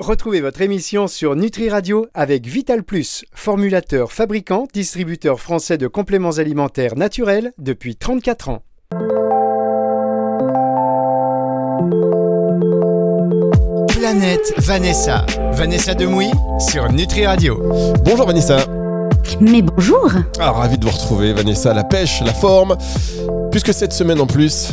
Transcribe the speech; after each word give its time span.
Retrouvez 0.00 0.40
votre 0.40 0.60
émission 0.60 1.06
sur 1.06 1.36
Nutri 1.36 1.70
Radio 1.70 2.08
avec 2.14 2.46
Vital 2.46 2.82
Plus, 2.82 3.24
formulateur, 3.32 4.10
fabricant, 4.10 4.66
distributeur 4.74 5.38
français 5.38 5.78
de 5.78 5.86
compléments 5.86 6.38
alimentaires 6.38 6.96
naturels 6.96 7.52
depuis 7.58 7.94
34 7.94 8.48
ans. 8.48 8.62
Planète 13.86 14.52
Vanessa. 14.56 15.24
Vanessa 15.52 15.94
Demouy 15.94 16.28
sur 16.58 16.90
Nutri 16.90 17.24
Radio. 17.24 17.62
Bonjour 18.04 18.26
Vanessa. 18.26 18.66
Mais 19.40 19.62
bonjour. 19.62 20.10
Ah, 20.40 20.50
ravi 20.50 20.76
de 20.76 20.84
vous 20.84 20.90
retrouver 20.90 21.32
Vanessa, 21.32 21.72
la 21.72 21.84
pêche, 21.84 22.20
la 22.20 22.34
forme. 22.34 22.76
Puisque 23.52 23.72
cette 23.72 23.92
semaine 23.92 24.20
en 24.20 24.26
plus, 24.26 24.72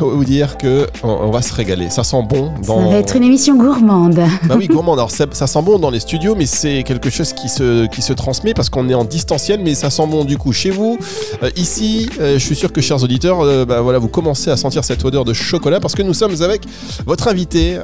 vous 0.00 0.24
dire 0.24 0.56
que 0.58 0.86
on, 1.02 1.30
va 1.30 1.42
se 1.42 1.52
régaler. 1.54 1.90
Ça 1.90 2.04
sent 2.04 2.22
bon. 2.28 2.52
Dans... 2.66 2.84
Ça 2.84 2.90
va 2.90 2.96
être 2.96 3.16
une 3.16 3.22
émission 3.22 3.56
gourmande. 3.56 4.20
Bah 4.44 4.54
oui, 4.56 4.66
gourmande. 4.70 4.98
Alors 4.98 5.10
ça, 5.10 5.26
sent 5.28 5.62
bon 5.62 5.78
dans 5.78 5.90
les 5.90 6.00
studios, 6.00 6.34
mais 6.34 6.46
c'est 6.46 6.82
quelque 6.82 7.10
chose 7.10 7.32
qui 7.32 7.48
se, 7.48 7.86
qui 7.86 8.02
se 8.02 8.12
transmet 8.12 8.54
parce 8.54 8.68
qu'on 8.68 8.88
est 8.88 8.94
en 8.94 9.04
distanciel, 9.04 9.60
mais 9.62 9.74
ça 9.74 9.90
sent 9.90 10.06
bon 10.06 10.24
du 10.24 10.38
coup 10.38 10.52
chez 10.52 10.70
vous. 10.70 10.98
Euh, 11.42 11.50
ici, 11.56 12.08
euh, 12.20 12.34
je 12.34 12.44
suis 12.44 12.56
sûr 12.56 12.72
que 12.72 12.80
chers 12.80 13.02
auditeurs, 13.02 13.40
euh, 13.40 13.64
bah, 13.64 13.80
voilà, 13.80 13.98
vous 13.98 14.08
commencez 14.08 14.50
à 14.50 14.56
sentir 14.56 14.84
cette 14.84 15.04
odeur 15.04 15.24
de 15.24 15.32
chocolat 15.32 15.80
parce 15.80 15.94
que 15.94 16.02
nous 16.02 16.14
sommes 16.14 16.42
avec 16.42 16.62
votre 17.06 17.28
invitée 17.28 17.78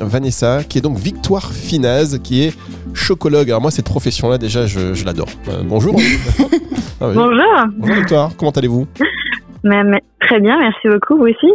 Vanessa, 0.00 0.64
qui 0.64 0.78
est 0.78 0.80
donc 0.80 0.98
Victoire 0.98 1.52
Finaz, 1.52 2.18
qui 2.22 2.42
est 2.42 2.54
chocologue. 2.92 3.48
Alors 3.48 3.60
moi, 3.60 3.70
cette 3.70 3.86
profession-là, 3.86 4.38
déjà, 4.38 4.66
je, 4.66 5.04
l'adore. 5.04 5.28
bonjour. 5.64 6.00
Ah 7.00 7.08
bonjour. 7.12 7.42
Bonjour 7.76 7.96
Victoire, 7.96 8.30
comment 8.36 8.52
allez-vous? 8.52 8.86
Très 9.64 10.40
bien, 10.40 10.58
merci 10.58 10.88
beaucoup, 10.88 11.16
vous 11.16 11.26
aussi. 11.26 11.52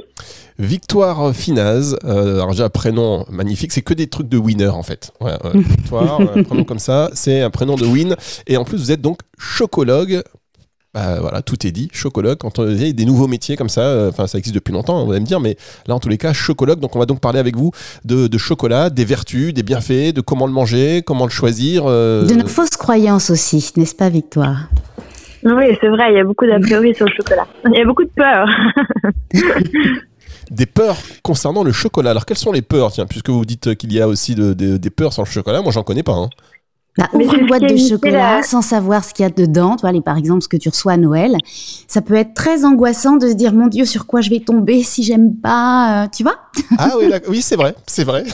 Victoire 0.59 1.34
Finaz, 1.34 1.95
euh, 2.04 2.41
alors 2.41 2.59
un 2.59 2.70
prénom 2.70 3.26
magnifique, 3.30 3.72
c'est 3.72 3.82
que 3.82 3.94
des 3.94 4.08
trucs 4.08 4.27
de 4.27 4.38
winner 4.38 4.68
en 4.68 4.84
fait. 4.84 5.12
Victoire, 5.54 6.20
un 6.20 6.44
prénom 6.44 6.63
comme 6.66 6.80
ça, 6.80 7.09
c'est 7.13 7.41
un 7.41 7.49
prénom 7.49 7.76
de 7.76 7.85
win. 7.85 8.16
Et 8.46 8.57
en 8.57 8.66
plus, 8.66 8.77
vous 8.77 8.91
êtes 8.91 9.01
donc 9.01 9.20
chocologue. 9.38 10.21
Bah, 10.93 11.20
voilà, 11.21 11.43
tout 11.43 11.68
est 11.68 11.71
dit, 11.71 11.88
chocologue. 11.93 12.40
Quand 12.40 12.57
on 12.57 12.63
a 12.63 12.91
des 12.91 13.05
nouveaux 13.05 13.27
métiers 13.27 13.55
comme 13.55 13.70
ça, 13.70 13.82
euh, 13.82 14.10
enfin 14.10 14.26
ça 14.26 14.40
existe 14.40 14.55
depuis 14.55 14.73
longtemps, 14.73 15.05
vous 15.05 15.12
allez 15.12 15.21
me 15.21 15.26
dire, 15.26 15.40
mais 15.40 15.55
là 15.88 15.94
en 15.94 15.99
tous 15.99 16.10
les 16.10 16.18
cas, 16.18 16.34
chocologue. 16.34 16.79
Donc 16.79 16.96
on 16.96 16.99
va 16.99 17.05
donc 17.05 17.20
parler 17.20 17.40
avec 17.40 17.55
vous 17.55 17.71
de, 18.05 18.38
chocolat, 18.38 18.90
des 18.90 19.05
vertus, 19.05 19.54
des 19.54 19.63
bienfaits, 19.63 20.13
de 20.13 20.21
comment 20.21 20.48
le 20.48 20.51
manger, 20.51 21.04
comment 21.05 21.26
le 21.26 21.32
choisir. 21.32 21.84
Euh. 21.85 22.26
De 22.26 22.34
nos 22.34 22.48
fausses 22.48 22.76
croyances 22.76 23.29
aussi, 23.29 23.71
n'est-ce 23.77 23.96
pas, 23.96 24.10
Victoire? 24.10 24.68
Oui, 25.43 25.77
c'est 25.79 25.90
vrai, 25.90 26.12
il 26.12 26.18
y 26.18 26.20
a 26.20 26.23
beaucoup 26.23 26.45
d'a 26.45 26.59
priori 26.59 26.93
sur 26.93 27.05
le 27.05 27.13
chocolat. 27.13 27.48
Il 27.65 27.77
y 27.77 27.82
a 27.82 27.85
beaucoup 27.85 28.04
de 28.04 28.12
peurs. 28.15 28.48
des 30.51 30.65
peurs 30.65 30.98
concernant 31.23 31.63
le 31.63 31.71
chocolat. 31.71 32.12
Alors, 32.12 32.26
quelles 32.26 32.37
sont 32.37 32.51
les 32.51 32.62
peurs, 32.62 32.91
tiens, 32.91 33.05
puisque 33.05 33.29
vous 33.29 33.45
dites 33.45 33.76
qu'il 33.76 33.93
y 33.93 34.01
a 34.01 34.07
aussi 34.07 34.35
des 34.35 34.90
peurs 34.90 35.13
sur 35.13 35.23
le 35.23 35.29
chocolat 35.29 35.62
Moi, 35.62 35.71
j'en 35.71 35.84
connais 35.84 36.04
pas. 36.04 36.13
Hein. 36.13 36.29
Bah, 36.98 37.07
ouvre 37.13 37.35
une 37.35 37.48
boîte 37.48 37.63
de 37.63 37.77
chocolat 37.77 38.43
sans 38.43 38.62
savoir 38.62 39.05
ce 39.05 39.13
qu'il 39.13 39.23
y 39.23 39.26
a 39.26 39.29
dedans. 39.29 39.77
Tu 39.77 39.87
vois, 39.87 40.01
par 40.01 40.17
exemple, 40.17 40.41
ce 40.41 40.49
que 40.49 40.57
tu 40.57 40.67
reçois 40.67 40.93
à 40.93 40.98
Noël. 40.98 41.37
Ça 41.87 42.01
peut 42.01 42.15
être 42.15 42.34
très 42.34 42.65
angoissant 42.65 43.15
de 43.15 43.29
se 43.29 43.34
dire, 43.34 43.54
mon 43.54 43.67
Dieu, 43.67 43.85
sur 43.85 44.05
quoi 44.05 44.20
je 44.21 44.29
vais 44.29 44.41
tomber 44.41 44.84
si 44.84 45.04
j'aime 45.04 45.35
pas. 45.35 46.04
Euh, 46.04 46.07
tu 46.13 46.23
vois? 46.23 46.35
Ah 46.77 46.91
oui, 46.99 47.10
oui 47.29 47.41
c'est 47.41 47.55
vrai, 47.55 47.73
c'est 47.85 48.04
vrai. 48.04 48.26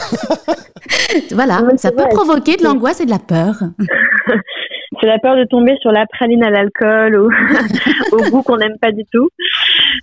voilà, 1.32 1.64
ça 1.78 1.92
peut 1.92 2.06
provoquer 2.10 2.58
de 2.58 2.64
l'angoisse 2.64 3.02
et 3.02 3.06
de 3.06 3.12
la 3.12 3.20
peur. 3.20 3.56
c'est 5.06 5.12
la 5.12 5.20
peur 5.20 5.36
de 5.36 5.44
tomber 5.44 5.76
sur 5.82 5.92
la 5.92 6.06
praline 6.08 6.44
à 6.44 6.50
l'alcool 6.50 7.16
ou 7.16 7.30
au 8.12 8.30
goût 8.32 8.42
qu'on 8.42 8.58
n'aime 8.58 8.78
pas 8.82 8.92
du 8.92 9.04
tout. 9.12 9.30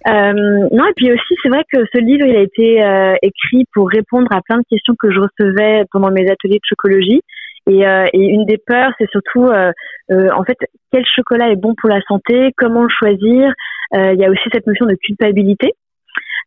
Euh, 0.09 0.33
non, 0.73 0.87
et 0.87 0.93
puis 0.95 1.13
aussi, 1.13 1.35
c'est 1.43 1.49
vrai 1.49 1.65
que 1.73 1.81
ce 1.93 1.99
livre, 1.99 2.25
il 2.27 2.37
a 2.37 2.41
été 2.41 2.85
euh, 2.85 3.15
écrit 3.23 3.65
pour 3.75 3.89
répondre 3.89 4.29
à 4.31 4.41
plein 4.43 4.59
de 4.59 4.65
questions 4.71 4.95
que 4.99 5.11
je 5.11 5.19
recevais 5.19 5.85
pendant 5.91 6.11
mes 6.11 6.31
ateliers 6.31 6.59
de 6.59 6.69
chocologie. 6.69 7.21
Et, 7.69 7.87
euh, 7.87 8.07
une 8.13 8.47
des 8.47 8.59
peurs, 8.59 8.93
c'est 8.99 9.11
surtout, 9.11 9.47
en 9.47 10.45
fait, 10.45 10.59
quel 10.93 11.05
chocolat 11.05 11.51
est 11.51 11.57
bon 11.57 11.75
pour 11.81 11.91
la 11.91 12.01
santé, 12.03 12.53
comment 12.57 12.83
le 12.83 12.89
choisir. 12.89 13.53
Il 13.93 14.19
y 14.19 14.25
a 14.25 14.31
aussi 14.31 14.49
cette 14.53 14.67
notion 14.67 14.87
de 14.87 14.95
culpabilité. 14.95 15.73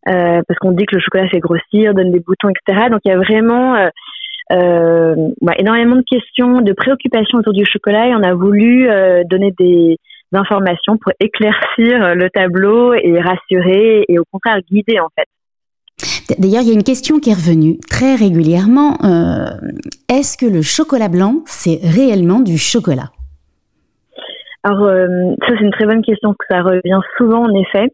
parce 0.06 0.60
qu'on 0.60 0.72
dit 0.72 0.86
que 0.86 0.96
le 0.96 1.02
chocolat 1.02 1.28
fait 1.28 1.40
grossir, 1.40 1.94
donne 1.94 2.12
des 2.12 2.20
boutons, 2.20 2.50
etc. 2.50 2.88
Donc 2.90 3.02
il 3.06 3.10
y 3.10 3.12
a 3.12 3.18
vraiment 3.18 3.90
bah, 4.50 5.54
énormément 5.58 5.96
de 5.96 6.04
questions, 6.08 6.62
de 6.62 6.74
préoccupations 6.74 7.40
autour 7.40 7.54
du 7.54 7.66
chocolat 7.66 8.08
et 8.08 8.16
on 8.16 8.24
a 8.24 8.34
voulu 8.34 8.90
euh, 8.90 9.24
donner 9.26 9.54
des 9.58 9.98
informations 10.34 10.98
pour 10.98 11.14
éclaircir 11.20 12.16
le 12.16 12.30
tableau 12.30 12.94
et 12.94 13.20
rassurer 13.20 14.06
et 14.08 14.20
au 14.20 14.24
contraire 14.32 14.60
guider 14.70 15.00
en 15.00 15.08
fait. 15.18 15.28
D'ailleurs, 16.40 16.62
il 16.64 16.68
y 16.68 16.72
a 16.72 16.74
une 16.74 16.84
question 16.84 17.20
qui 17.20 17.30
est 17.30 17.34
revenue 17.34 17.78
très 17.90 18.16
régulièrement. 18.16 18.98
Euh, 19.04 19.46
Est-ce 20.10 20.38
que 20.38 20.46
le 20.46 20.62
chocolat 20.62 21.08
blanc, 21.08 21.44
c'est 21.46 21.80
réellement 21.84 22.40
du 22.40 22.58
chocolat? 22.58 23.12
Alors, 24.64 24.84
euh, 24.84 25.08
ça 25.42 25.54
c'est 25.58 25.64
une 25.64 25.72
très 25.72 25.86
bonne 25.86 26.02
question, 26.02 26.34
que 26.34 26.46
ça 26.50 26.62
revient 26.62 27.00
souvent 27.18 27.44
en 27.44 27.54
effet. 27.54 27.94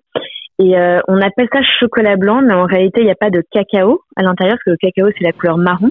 Et 0.60 0.78
euh, 0.78 1.00
on 1.08 1.20
appelle 1.22 1.48
ça 1.52 1.62
chocolat 1.80 2.18
blanc, 2.18 2.42
mais 2.42 2.54
en 2.54 2.66
réalité, 2.66 3.02
il 3.02 3.06
n'y 3.06 3.12
a 3.12 3.16
pas 3.16 3.30
de 3.30 3.44
cacao 3.52 4.02
à 4.16 4.24
l'intérieur, 4.24 4.58
parce 4.58 4.64
que 4.64 4.72
le 4.72 4.78
cacao, 4.78 5.10
c'est 5.18 5.24
la 5.24 5.32
couleur 5.32 5.58
marron 5.58 5.90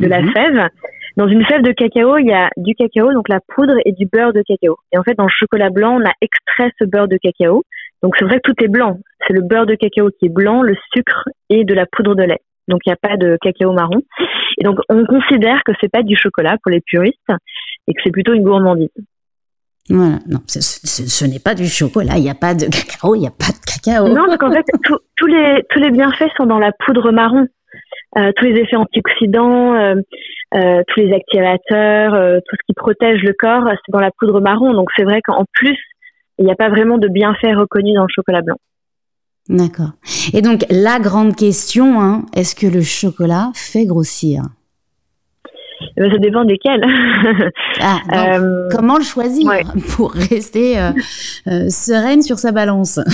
de 0.00 0.06
la 0.06 0.22
mhm. 0.22 0.32
fève. 0.32 0.68
Dans 1.16 1.26
une 1.26 1.44
fève 1.44 1.62
de 1.62 1.72
cacao, 1.72 2.16
il 2.18 2.26
y 2.26 2.32
a 2.32 2.48
du 2.56 2.74
cacao, 2.74 3.12
donc 3.12 3.28
la 3.28 3.40
poudre 3.48 3.74
et 3.84 3.92
du 3.92 4.06
beurre 4.06 4.32
de 4.32 4.42
cacao. 4.46 4.76
Et 4.92 4.98
en 4.98 5.02
fait, 5.02 5.14
dans 5.14 5.24
le 5.24 5.30
chocolat 5.30 5.68
blanc, 5.68 6.00
on 6.00 6.04
a 6.06 6.12
extrait 6.20 6.70
ce 6.78 6.84
beurre 6.84 7.08
de 7.08 7.18
cacao. 7.20 7.64
Donc 8.02 8.14
c'est 8.16 8.24
vrai 8.24 8.36
que 8.36 8.52
tout 8.52 8.64
est 8.64 8.68
blanc. 8.68 8.98
C'est 9.26 9.32
le 9.32 9.42
beurre 9.42 9.66
de 9.66 9.74
cacao 9.74 10.10
qui 10.10 10.26
est 10.26 10.32
blanc, 10.32 10.62
le 10.62 10.76
sucre 10.94 11.28
et 11.50 11.64
de 11.64 11.74
la 11.74 11.86
poudre 11.86 12.14
de 12.14 12.22
lait. 12.22 12.40
Donc 12.68 12.82
il 12.86 12.90
n'y 12.90 12.92
a 12.92 13.08
pas 13.08 13.16
de 13.16 13.36
cacao 13.42 13.72
marron. 13.72 14.02
Et 14.58 14.64
donc 14.64 14.78
on 14.88 15.04
considère 15.06 15.62
que 15.64 15.72
c'est 15.80 15.90
pas 15.90 16.02
du 16.02 16.16
chocolat 16.16 16.56
pour 16.62 16.70
les 16.70 16.80
puristes 16.80 17.32
et 17.88 17.94
que 17.94 18.00
c'est 18.04 18.12
plutôt 18.12 18.34
une 18.34 18.44
gourmandise. 18.44 18.90
Voilà, 19.90 20.18
non, 20.26 20.40
ce, 20.46 21.24
n'est 21.24 21.38
pas 21.38 21.54
du 21.54 21.66
chocolat, 21.66 22.18
il 22.18 22.22
n'y 22.22 22.30
a 22.30 22.34
pas 22.34 22.54
de 22.54 22.66
cacao, 22.66 23.14
il 23.14 23.20
n'y 23.20 23.26
a 23.26 23.30
pas 23.30 23.52
de 23.52 23.64
cacao. 23.64 24.08
Non, 24.08 24.26
parce 24.26 24.36
qu'en 24.36 24.52
fait, 24.52 24.66
tous 25.16 25.26
les, 25.26 25.64
tous 25.70 25.78
les 25.78 25.90
bienfaits 25.90 26.30
sont 26.36 26.46
dans 26.46 26.58
la 26.58 26.72
poudre 26.84 27.10
marron. 27.10 27.46
Euh, 28.16 28.32
tous 28.36 28.46
les 28.46 28.60
effets 28.60 28.76
antioxydants, 28.76 29.74
euh, 29.74 29.94
euh, 30.54 30.82
tous 30.88 31.00
les 31.00 31.12
activateurs, 31.14 32.40
tout 32.46 32.56
ce 32.56 32.66
qui 32.66 32.74
protège 32.74 33.22
le 33.22 33.32
corps, 33.32 33.64
c'est 33.66 33.92
dans 33.92 34.00
la 34.00 34.10
poudre 34.18 34.40
marron. 34.40 34.74
Donc 34.74 34.88
c'est 34.96 35.04
vrai 35.04 35.20
qu'en 35.22 35.44
plus, 35.52 35.78
il 36.38 36.44
n'y 36.44 36.52
a 36.52 36.56
pas 36.56 36.68
vraiment 36.68 36.98
de 36.98 37.08
bienfaits 37.08 37.56
reconnus 37.56 37.94
dans 37.94 38.02
le 38.02 38.12
chocolat 38.14 38.42
blanc. 38.42 38.56
D'accord. 39.48 39.92
Et 40.34 40.42
donc 40.42 40.66
la 40.70 40.98
grande 41.00 41.34
question, 41.34 42.00
hein, 42.00 42.26
est-ce 42.34 42.54
que 42.54 42.66
le 42.66 42.82
chocolat 42.82 43.50
fait 43.54 43.86
grossir? 43.86 44.42
Ben, 45.98 46.12
ça 46.12 46.18
dépend 46.18 46.44
desquels. 46.44 46.84
Ah, 47.80 48.00
euh, 48.12 48.68
comment 48.70 48.96
le 48.96 49.04
choisir 49.04 49.50
pour 49.96 50.12
rester 50.12 50.78
euh, 50.78 50.90
euh, 51.46 51.68
sereine 51.68 52.22
sur 52.22 52.38
sa 52.38 52.52
balance? 52.52 53.00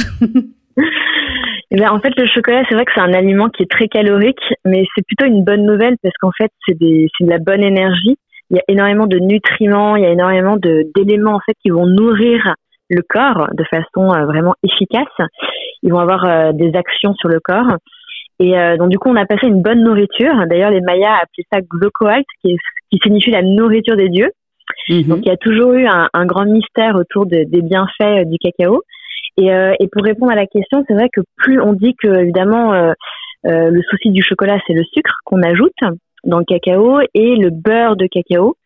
Eh 1.70 1.76
ben, 1.76 1.90
En 1.90 1.98
fait, 1.98 2.12
le 2.16 2.26
chocolat, 2.26 2.62
c'est 2.68 2.74
vrai 2.76 2.84
que 2.84 2.92
c'est 2.94 3.00
un 3.00 3.12
aliment 3.12 3.48
qui 3.48 3.64
est 3.64 3.70
très 3.70 3.88
calorique, 3.88 4.38
mais 4.64 4.84
c'est 4.94 5.04
plutôt 5.04 5.24
une 5.24 5.42
bonne 5.42 5.66
nouvelle 5.66 5.96
parce 6.02 6.14
qu'en 6.20 6.30
fait, 6.36 6.50
c'est 6.68 6.78
de 6.78 7.08
la 7.20 7.38
bonne 7.38 7.64
énergie. 7.64 8.16
Il 8.50 8.56
y 8.56 8.60
a 8.60 8.62
énormément 8.68 9.06
de 9.06 9.18
nutriments, 9.18 9.96
il 9.96 10.04
y 10.04 10.06
a 10.06 10.10
énormément 10.10 10.56
d'éléments 10.56 11.34
en 11.34 11.40
fait 11.40 11.54
qui 11.62 11.70
vont 11.70 11.86
nourrir 11.86 12.54
le 12.90 13.02
corps 13.08 13.48
de 13.54 13.64
façon 13.64 14.06
vraiment 14.24 14.54
efficace. 14.62 15.28
Ils 15.82 15.90
vont 15.90 15.98
avoir 15.98 16.54
des 16.54 16.76
actions 16.76 17.14
sur 17.14 17.28
le 17.28 17.40
corps. 17.40 17.76
Et 18.40 18.58
euh, 18.58 18.76
donc 18.76 18.90
du 18.90 18.98
coup, 18.98 19.10
on 19.10 19.16
a 19.16 19.26
passé 19.26 19.46
une 19.46 19.62
bonne 19.62 19.82
nourriture. 19.82 20.34
D'ailleurs, 20.48 20.70
les 20.70 20.80
Mayas 20.80 21.14
appelaient 21.14 21.46
ça 21.52 21.60
Glocoalt, 21.60 22.26
qui, 22.42 22.56
qui 22.90 22.98
signifie 23.02 23.30
la 23.30 23.42
nourriture 23.42 23.96
des 23.96 24.08
dieux. 24.08 24.30
Mhm. 24.88 25.04
Donc 25.04 25.18
il 25.22 25.28
y 25.28 25.32
a 25.32 25.36
toujours 25.36 25.72
eu 25.72 25.86
un, 25.86 26.08
un 26.12 26.26
grand 26.26 26.46
mystère 26.46 26.96
autour 26.96 27.26
des 27.26 27.44
bienfaits 27.44 28.02
euh, 28.02 28.24
du 28.24 28.38
cacao. 28.38 28.82
Et, 29.36 29.52
euh, 29.52 29.74
et, 29.80 29.88
pour 29.88 30.02
répondre 30.04 30.30
à 30.30 30.36
la 30.36 30.46
question, 30.46 30.84
c'est 30.86 30.94
vrai 30.94 31.08
que 31.12 31.20
plus 31.36 31.60
on 31.60 31.72
dit 31.72 31.94
que 32.00 32.08
évidemment 32.08 32.72
euh, 32.72 32.92
le 33.44 33.82
souci 33.90 34.10
du 34.10 34.22
chocolat, 34.22 34.58
c'est 34.66 34.74
le 34.74 34.84
sucre 34.84 35.12
qu'on 35.24 35.42
ajoute 35.42 35.72
dans 36.24 36.38
le 36.38 36.44
cacao 36.44 37.00
et 37.14 37.36
le 37.36 37.50
beurre 37.50 37.96
de 37.96 38.06
cacao. 38.06 38.56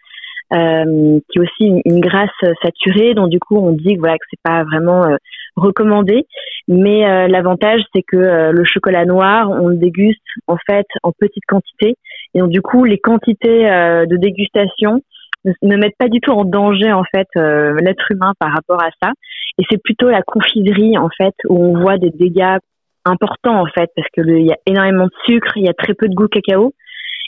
Euh, 0.51 1.21
qui 1.29 1.39
est 1.39 1.43
aussi 1.43 1.65
une, 1.67 1.83
une, 1.85 2.01
graisse 2.01 2.31
saturée, 2.63 3.13
donc 3.13 3.29
du 3.29 3.39
coup 3.39 3.59
on 3.59 3.73
dit 3.73 3.97
que 3.97 3.99
voilà 3.99 4.17
que 4.17 4.25
c'est 4.31 4.41
pas 4.43 4.65
vraiment 4.65 5.05
euh, 5.05 5.17
recommandé, 5.59 6.27
mais 6.67 7.07
euh, 7.07 7.29
l'avantage 7.29 7.83
c'est 7.95 8.03
que 8.03 8.17
le 8.51 8.65
chocolat 8.65 9.05
noir 9.05 9.51
on 9.51 9.69
le 9.69 9.77
déguste 9.77 10.23
en 10.47 10.57
fait 10.69 10.87
en 11.03 11.13
petite 11.13 11.45
quantité, 11.47 11.95
et 12.35 12.39
donc 12.39 12.51
du 12.51 12.63
coup 12.63 12.85
les 12.85 12.99
quantités 12.99 13.65
de 13.65 14.17
dégustation 14.17 15.03
ne 15.45 15.77
mettent 15.77 15.97
pas 15.99 16.09
du 16.09 16.21
tout 16.21 16.33
en 16.33 16.45
danger 16.45 16.93
en 16.93 17.05
fait 17.05 17.29
l'être 17.35 18.11
humain 18.11 18.33
par 18.39 18.53
rapport 18.53 18.83
à 18.83 18.91
ça, 19.03 19.13
et 19.59 19.65
c'est 19.71 19.83
plutôt 19.83 20.09
la 20.09 20.23
confiserie 20.23 20.99
en 20.99 21.09
fait 21.17 21.35
où 21.49 21.57
on 21.57 21.81
voit 21.81 21.99
des 21.99 22.11
dégâts 22.11 22.59
importants 23.05 23.61
en 23.61 23.67
fait 23.67 23.91
parce 23.97 24.09
que 24.13 24.21
il 24.21 24.47
y 24.47 24.53
a 24.53 24.59
énormément 24.67 25.07
de 25.07 25.13
sucre, 25.27 25.57
il 25.57 25.65
y 25.65 25.69
a 25.69 25.75
très 25.75 25.95
peu 25.95 26.09
de 26.09 26.15
goût 26.15 26.29
cacao. 26.29 26.73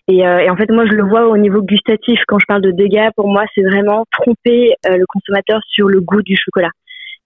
Et, 0.08 0.26
euh, 0.26 0.38
et, 0.40 0.50
en 0.50 0.56
fait, 0.56 0.70
moi, 0.70 0.86
je 0.86 0.92
le 0.92 1.04
vois 1.04 1.28
au 1.28 1.36
niveau 1.36 1.62
gustatif. 1.62 2.20
Quand 2.26 2.38
je 2.40 2.46
parle 2.46 2.62
de 2.62 2.72
dégâts, 2.72 3.10
pour 3.16 3.28
moi, 3.28 3.44
c'est 3.54 3.62
vraiment 3.62 4.04
tromper 4.10 4.72
euh, 4.86 4.96
le 4.96 5.04
consommateur 5.06 5.60
sur 5.68 5.88
le 5.88 6.00
goût 6.00 6.22
du 6.22 6.36
chocolat. 6.36 6.70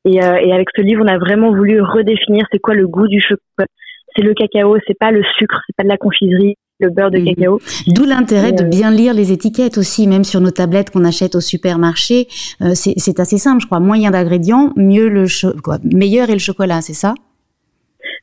Et, 0.07 0.23
euh, 0.23 0.37
et, 0.37 0.53
avec 0.53 0.69
ce 0.77 0.83
livre, 0.83 1.03
on 1.05 1.09
a 1.09 1.19
vraiment 1.19 1.51
voulu 1.55 1.81
redéfinir 1.81 2.45
c'est 2.53 2.59
quoi 2.59 2.75
le 2.75 2.87
goût 2.87 3.09
du 3.09 3.21
chocolat. 3.21 3.67
C'est 4.15 4.23
le 4.23 4.35
cacao, 4.35 4.77
c'est 4.87 4.99
pas 4.99 5.11
le 5.11 5.23
sucre, 5.39 5.61
c'est 5.67 5.75
pas 5.77 5.83
de 5.83 5.89
la 5.89 5.97
confiserie, 5.97 6.57
le 6.79 6.91
beurre 6.91 7.11
de 7.11 7.19
Mhm. 7.19 7.25
cacao. 7.35 7.59
D'où 7.89 8.05
l'intérêt 8.05 8.53
de 8.53 8.63
Euh, 8.65 8.69
bien 8.69 8.91
lire 8.91 9.15
les 9.15 9.33
étiquettes 9.33 9.79
aussi, 9.79 10.07
même 10.07 10.23
sur 10.25 10.41
nos 10.41 10.51
tablettes 10.51 10.91
qu'on 10.91 11.05
achète 11.05 11.35
au 11.35 11.41
supermarché. 11.41 12.27
Euh, 12.63 12.75
c'est 12.75 13.19
assez 13.19 13.39
simple, 13.39 13.61
je 13.63 13.67
crois. 13.67 13.79
A 13.79 14.11
d'ingrédients, 14.11 14.73
mieux 14.77 15.09
le 15.09 15.25
quoi, 15.63 15.79
meilleur 15.83 16.29
est 16.29 16.35
le 16.35 16.39
chocolat, 16.39 16.81
c'est 16.83 16.93
ça? 16.95 17.15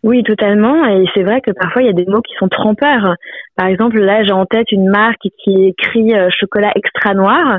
Oui, 0.04 0.24
totalement. 0.24 0.86
Et 0.86 1.06
c'est 1.14 1.24
vrai 1.24 1.42
que 1.42 1.52
parfois, 1.52 1.82
il 1.82 1.88
y 1.88 1.90
a 1.90 1.94
des 1.94 2.06
mots 2.06 2.22
qui 2.22 2.34
sont 2.40 2.48
trompeurs. 2.48 3.16
Par 3.56 3.68
exemple, 3.68 4.00
là, 4.00 4.24
j'ai 4.24 4.32
en 4.32 4.46
tête 4.46 4.72
une 4.72 4.88
marque 4.90 5.28
qui 5.44 5.66
écrit 5.66 6.12
chocolat 6.30 6.72
extra 6.76 7.14
noir. 7.14 7.58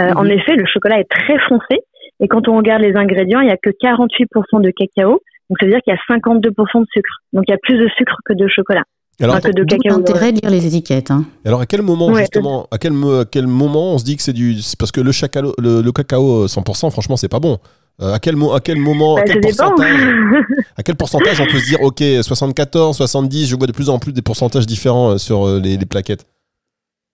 Euh, 0.00 0.10
Mhm. 0.10 0.16
En 0.16 0.24
effet, 0.26 0.56
le 0.56 0.66
chocolat 0.66 0.98
est 1.00 1.08
très 1.10 1.38
foncé. 1.48 1.80
Et 2.20 2.28
quand 2.28 2.48
on 2.48 2.56
regarde 2.56 2.82
les 2.82 2.94
ingrédients, 2.96 3.40
il 3.40 3.46
n'y 3.46 3.52
a 3.52 3.56
que 3.56 3.70
48% 3.70 4.60
de 4.62 4.70
cacao. 4.70 5.20
Donc, 5.50 5.58
ça 5.60 5.66
veut 5.66 5.72
dire 5.72 5.80
qu'il 5.82 5.92
y 5.92 5.96
a 5.96 6.16
52% 6.16 6.80
de 6.80 6.86
sucre. 6.92 7.08
Donc, 7.32 7.44
il 7.46 7.50
y 7.50 7.54
a 7.54 7.58
plus 7.62 7.78
de 7.78 7.88
sucre 7.96 8.16
que 8.24 8.32
de 8.32 8.48
chocolat. 8.48 8.82
Alors, 9.20 9.36
Enfin, 9.36 9.48
que 9.50 9.54
de 9.54 9.64
cacao. 9.64 9.96
l'intérêt 9.98 10.32
de 10.32 10.40
lire 10.40 10.50
les 10.50 10.66
étiquettes. 10.66 11.10
Hein? 11.10 11.24
alors 11.46 11.60
à 11.62 11.66
quel 11.66 11.80
moment 11.82 12.08
Ouais, 12.08 12.20
justement, 12.20 12.66
à 12.70 12.76
quel, 12.78 12.92
à 12.92 13.24
quel 13.30 13.46
moment 13.46 13.94
on 13.94 13.98
se 13.98 14.04
dit 14.04 14.16
que 14.16 14.22
c'est 14.22 14.32
du, 14.34 14.56
parce 14.78 14.92
que 14.92 15.00
le, 15.00 15.10
chacalo- 15.10 15.54
le, 15.58 15.80
le 15.80 15.92
cacao 15.92 16.44
euh, 16.44 16.46
100%, 16.48 16.90
franchement, 16.90 17.16
c'est 17.16 17.28
pas 17.30 17.40
bon. 17.40 17.58
Euh, 18.02 18.12
à 18.12 18.18
quel 18.18 18.34
à 18.54 18.60
quel 18.62 18.76
moment, 18.76 19.16
à 19.16 19.20
Bah, 19.20 19.24
quel 19.26 19.34
ça 19.36 19.40
dépend. 19.40 19.68
pourcentage, 19.70 20.14
à 20.76 20.82
quel 20.82 20.96
pourcentage 20.96 21.40
on 21.40 21.46
peut 21.46 21.58
se 21.58 21.64
dire, 21.66 21.80
ok, 21.80 22.02
74, 22.22 22.94
70, 22.96 23.46
je 23.48 23.56
vois 23.56 23.66
de 23.66 23.72
plus 23.72 23.88
en 23.88 23.98
plus 23.98 24.12
des 24.12 24.20
pourcentages 24.20 24.66
différents 24.66 25.12
euh, 25.12 25.16
sur 25.18 25.46
euh, 25.46 25.60
les, 25.62 25.78
les 25.78 25.86
plaquettes? 25.86 26.26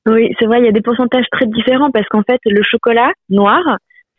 Oui, 0.08 0.34
c'est 0.40 0.46
vrai, 0.46 0.58
il 0.60 0.64
y 0.64 0.68
a 0.68 0.72
des 0.72 0.80
pourcentages 0.80 1.26
très 1.30 1.46
différents 1.46 1.92
parce 1.92 2.08
qu'en 2.08 2.22
fait, 2.28 2.40
le 2.46 2.62
chocolat 2.64 3.12
noir, 3.30 3.60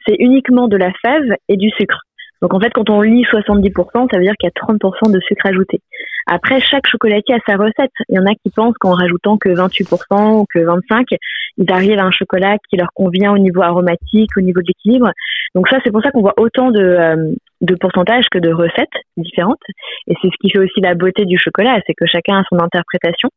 c'est 0.05 0.15
uniquement 0.19 0.67
de 0.67 0.77
la 0.77 0.91
fève 1.01 1.35
et 1.49 1.57
du 1.57 1.69
sucre. 1.69 1.99
Donc 2.41 2.53
en 2.53 2.59
fait, 2.59 2.71
quand 2.73 2.89
on 2.89 3.01
lit 3.01 3.23
70%, 3.23 4.11
ça 4.11 4.17
veut 4.17 4.23
dire 4.23 4.33
qu'il 4.37 4.49
y 4.49 4.51
a 4.53 4.73
30% 4.73 5.11
de 5.11 5.19
sucre 5.21 5.45
ajouté. 5.45 5.79
Après, 6.27 6.59
chaque 6.59 6.87
chocolatier 6.87 7.35
a 7.35 7.39
sa 7.47 7.55
recette. 7.55 7.91
Il 8.09 8.15
y 8.15 8.19
en 8.19 8.25
a 8.25 8.33
qui 8.35 8.49
pensent 8.53 8.77
qu'en 8.79 8.93
rajoutant 8.93 9.37
que 9.37 9.47
28% 9.47 10.41
ou 10.41 10.45
que 10.53 10.59
25%, 10.59 11.17
ils 11.57 11.71
arrivent 11.71 11.99
à 11.99 12.03
un 12.03 12.11
chocolat 12.11 12.57
qui 12.69 12.75
leur 12.77 12.89
convient 12.93 13.31
au 13.31 13.37
niveau 13.37 13.61
aromatique, 13.61 14.29
au 14.37 14.41
niveau 14.41 14.59
de 14.59 14.67
l'équilibre. 14.67 15.11
Donc 15.55 15.69
ça, 15.69 15.77
c'est 15.83 15.91
pour 15.91 16.01
ça 16.01 16.11
qu'on 16.11 16.21
voit 16.21 16.33
autant 16.37 16.71
de, 16.71 16.81
euh, 16.81 17.33
de 17.61 17.75
pourcentages 17.75 18.25
que 18.29 18.39
de 18.39 18.51
recettes 18.51 18.89
différentes. 19.15 19.61
Et 20.07 20.15
c'est 20.21 20.27
ce 20.27 20.37
qui 20.41 20.49
fait 20.49 20.59
aussi 20.59 20.81
la 20.81 20.95
beauté 20.95 21.25
du 21.25 21.37
chocolat, 21.37 21.79
c'est 21.87 21.93
que 21.93 22.05
chacun 22.07 22.39
a 22.39 22.43
son 22.49 22.59
interprétation. 22.59 23.29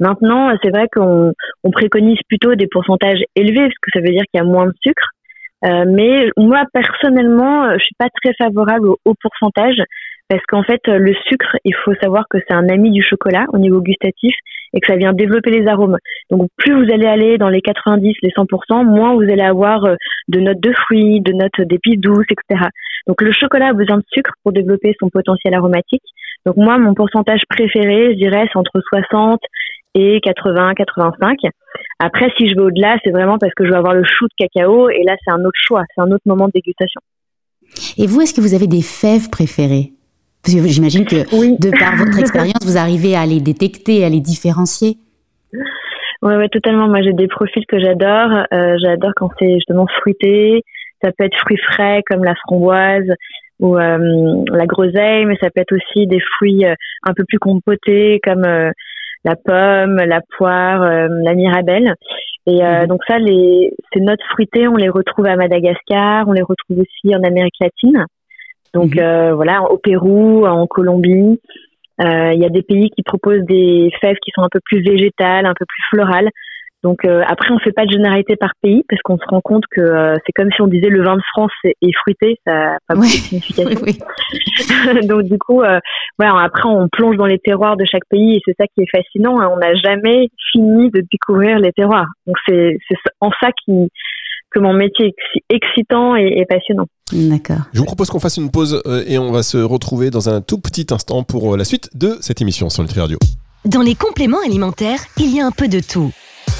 Maintenant, 0.00 0.52
c'est 0.62 0.70
vrai 0.70 0.88
qu'on 0.92 1.32
on 1.62 1.70
préconise 1.70 2.18
plutôt 2.28 2.56
des 2.56 2.66
pourcentages 2.66 3.22
élevés 3.36 3.68
parce 3.68 3.78
que 3.80 3.90
ça 3.92 4.00
veut 4.00 4.10
dire 4.10 4.24
qu'il 4.32 4.38
y 4.38 4.40
a 4.40 4.44
moins 4.44 4.66
de 4.66 4.74
sucre. 4.82 5.10
Euh, 5.64 5.84
mais 5.86 6.28
moi 6.36 6.64
personnellement, 6.72 7.64
euh, 7.64 7.74
je 7.78 7.84
suis 7.84 7.94
pas 7.96 8.08
très 8.22 8.34
favorable 8.34 8.88
au 9.04 9.14
pourcentage 9.14 9.76
parce 10.28 10.42
qu'en 10.48 10.62
fait, 10.62 10.80
euh, 10.88 10.98
le 10.98 11.14
sucre, 11.28 11.56
il 11.64 11.74
faut 11.84 11.94
savoir 12.02 12.24
que 12.28 12.38
c'est 12.38 12.54
un 12.54 12.68
ami 12.68 12.90
du 12.90 13.02
chocolat 13.02 13.44
au 13.52 13.58
niveau 13.58 13.80
gustatif 13.80 14.34
et 14.72 14.80
que 14.80 14.86
ça 14.86 14.96
vient 14.96 15.12
développer 15.12 15.50
les 15.50 15.68
arômes. 15.68 15.98
Donc 16.30 16.48
plus 16.56 16.72
vous 16.72 16.92
allez 16.92 17.06
aller 17.06 17.38
dans 17.38 17.50
les 17.50 17.60
90, 17.60 18.16
les 18.22 18.30
100%, 18.30 18.84
moins 18.84 19.14
vous 19.14 19.22
allez 19.22 19.42
avoir 19.42 19.82
de 20.28 20.40
notes 20.40 20.60
de 20.60 20.72
fruits, 20.72 21.20
de 21.20 21.32
notes 21.32 21.60
d'épices 21.60 22.00
douces, 22.00 22.26
etc. 22.30 22.68
Donc 23.06 23.20
le 23.20 23.32
chocolat 23.32 23.68
a 23.68 23.72
besoin 23.72 23.98
de 23.98 24.04
sucre 24.10 24.32
pour 24.42 24.52
développer 24.52 24.96
son 24.98 25.10
potentiel 25.10 25.54
aromatique. 25.54 26.02
Donc 26.46 26.56
moi, 26.56 26.78
mon 26.78 26.94
pourcentage 26.94 27.42
préféré, 27.48 28.12
je 28.12 28.16
dirais, 28.16 28.46
c'est 28.50 28.58
entre 28.58 28.80
60 28.80 29.40
et 29.94 30.20
80, 30.22 30.74
85. 30.74 31.38
Après, 31.98 32.32
si 32.36 32.48
je 32.48 32.54
vais 32.54 32.62
au-delà, 32.62 32.96
c'est 33.04 33.10
vraiment 33.10 33.38
parce 33.38 33.52
que 33.54 33.64
je 33.64 33.70
veux 33.70 33.76
avoir 33.76 33.94
le 33.94 34.04
chou 34.04 34.26
de 34.26 34.34
cacao 34.36 34.88
et 34.88 35.02
là, 35.04 35.16
c'est 35.24 35.32
un 35.32 35.40
autre 35.40 35.58
choix, 35.66 35.84
c'est 35.94 36.00
un 36.00 36.10
autre 36.10 36.24
moment 36.26 36.46
de 36.46 36.52
dégustation. 36.54 37.00
Et 37.98 38.06
vous, 38.06 38.20
est-ce 38.20 38.34
que 38.34 38.40
vous 38.40 38.54
avez 38.54 38.66
des 38.66 38.82
fèves 38.82 39.30
préférées? 39.30 39.92
Parce 40.42 40.56
que 40.56 40.66
j'imagine 40.68 41.04
que 41.06 41.24
Oui. 41.36 41.56
de 41.58 41.70
par 41.70 41.96
votre 41.96 42.18
expérience, 42.18 42.64
vous 42.64 42.76
arrivez 42.76 43.14
à 43.16 43.26
les 43.26 43.40
détecter, 43.40 44.04
à 44.04 44.08
les 44.08 44.20
différencier. 44.20 44.96
Ouais, 46.22 46.36
ouais, 46.36 46.48
totalement. 46.48 46.88
Moi, 46.88 47.02
j'ai 47.02 47.12
des 47.12 47.28
profils 47.28 47.64
que 47.66 47.78
j'adore. 47.78 48.46
Euh, 48.52 48.76
j'adore 48.82 49.12
quand 49.16 49.30
c'est 49.38 49.54
justement 49.54 49.86
fruité. 50.00 50.62
Ça 51.02 51.10
peut 51.16 51.24
être 51.24 51.36
fruits 51.38 51.58
frais 51.58 52.02
comme 52.08 52.22
la 52.24 52.34
framboise 52.46 53.08
ou 53.58 53.76
euh, 53.76 54.44
la 54.52 54.66
groseille, 54.66 55.24
mais 55.24 55.36
ça 55.40 55.50
peut 55.50 55.60
être 55.60 55.74
aussi 55.74 56.06
des 56.06 56.20
fruits 56.20 56.64
euh, 56.64 56.74
un 57.04 57.12
peu 57.12 57.24
plus 57.24 57.38
compotés 57.38 58.20
comme 58.24 58.44
la 59.24 59.36
pomme, 59.36 59.96
la 59.96 60.20
poire, 60.36 60.82
euh, 60.82 61.08
la 61.22 61.34
mirabelle. 61.34 61.94
Et 62.46 62.62
euh, 62.64 62.82
Mhm. 62.82 62.86
donc 62.88 63.00
ça, 63.06 63.18
les, 63.18 63.72
ces 63.92 64.00
notes 64.00 64.22
fruitées, 64.30 64.66
on 64.66 64.76
les 64.76 64.88
retrouve 64.88 65.26
à 65.26 65.36
Madagascar, 65.36 66.26
on 66.26 66.32
les 66.32 66.42
retrouve 66.42 66.80
aussi 66.80 67.14
en 67.14 67.22
Amérique 67.22 67.54
latine. 67.60 68.04
Donc 68.74 68.96
Mhm. 68.96 69.02
euh, 69.02 69.34
voilà, 69.34 69.62
au 69.70 69.78
Pérou, 69.78 70.46
en 70.46 70.66
Colombie. 70.66 71.40
Euh, 72.00 72.32
Il 72.32 72.40
y 72.40 72.46
a 72.46 72.48
des 72.48 72.62
pays 72.62 72.90
qui 72.90 73.02
proposent 73.02 73.44
des 73.44 73.90
fèves 74.00 74.16
qui 74.24 74.32
sont 74.34 74.42
un 74.42 74.48
peu 74.50 74.60
plus 74.64 74.82
végétales, 74.82 75.46
un 75.46 75.54
peu 75.54 75.66
plus 75.66 75.82
florales. 75.90 76.30
Donc 76.82 77.04
euh, 77.04 77.22
après, 77.28 77.50
on 77.52 77.58
fait 77.60 77.70
pas 77.72 77.86
de 77.86 77.92
généralité 77.92 78.34
par 78.36 78.50
pays 78.60 78.82
parce 78.88 79.00
qu'on 79.02 79.16
se 79.16 79.24
rend 79.28 79.40
compte 79.40 79.62
que 79.70 79.80
euh, 79.80 80.14
c'est 80.26 80.32
comme 80.34 80.50
si 80.54 80.60
on 80.62 80.66
disait 80.66 80.88
le 80.88 81.04
vin 81.04 81.14
de 81.16 81.22
France 81.32 81.52
est, 81.64 81.74
est 81.80 81.92
fruité, 82.02 82.38
ça 82.46 82.52
n'a 82.52 82.78
pas 82.88 82.94
beaucoup 82.94 83.06
Ouais. 83.06 83.08
de 83.08 83.12
signification. 83.22 83.80
Oui, 83.84 83.98
oui. 85.00 85.06
Donc 85.06 85.22
du 85.22 85.38
coup, 85.38 85.62
euh, 85.62 85.78
voilà, 86.18 86.42
après 86.44 86.68
on 86.68 86.88
plonge 86.90 87.16
dans 87.16 87.26
les 87.26 87.38
terroirs 87.38 87.76
de 87.76 87.84
chaque 87.84 88.06
pays 88.10 88.36
et 88.36 88.40
c'est 88.44 88.54
ça 88.58 88.66
qui 88.74 88.82
est 88.82 88.90
fascinant. 88.90 89.40
hein. 89.40 89.48
On 89.52 89.58
n'a 89.58 89.74
jamais 89.74 90.28
fini 90.52 90.90
de 90.90 91.02
découvrir 91.12 91.58
les 91.58 91.72
terroirs. 91.72 92.06
Donc 92.26 92.36
c'est 92.48 92.76
en 93.20 93.30
ça 93.40 93.50
qui 93.64 93.88
que 94.50 94.58
mon 94.60 94.74
métier 94.74 95.06
est 95.06 95.10
exci- 95.10 95.42
excitant 95.48 96.14
et, 96.14 96.26
et 96.36 96.44
passionnant. 96.44 96.84
D'accord. 97.12 97.64
Je 97.72 97.78
vous 97.78 97.86
propose 97.86 98.10
qu'on 98.10 98.20
fasse 98.20 98.36
une 98.36 98.50
pause 98.50 98.82
euh, 98.86 99.02
et 99.06 99.16
on 99.18 99.32
va 99.32 99.42
se 99.42 99.56
retrouver 99.56 100.10
dans 100.10 100.28
un 100.28 100.42
tout 100.42 100.58
petit 100.60 100.86
instant 100.90 101.22
pour 101.22 101.54
euh, 101.54 101.56
la 101.56 101.64
suite 101.64 101.88
de 101.96 102.16
cette 102.20 102.42
émission 102.42 102.68
sur 102.68 102.82
Nutri 102.82 103.00
Radio. 103.00 103.18
Dans 103.64 103.80
les 103.80 103.94
compléments 103.94 104.42
alimentaires, 104.44 104.98
il 105.16 105.34
y 105.34 105.40
a 105.40 105.46
un 105.46 105.52
peu 105.52 105.68
de 105.68 105.80
tout. 105.80 106.12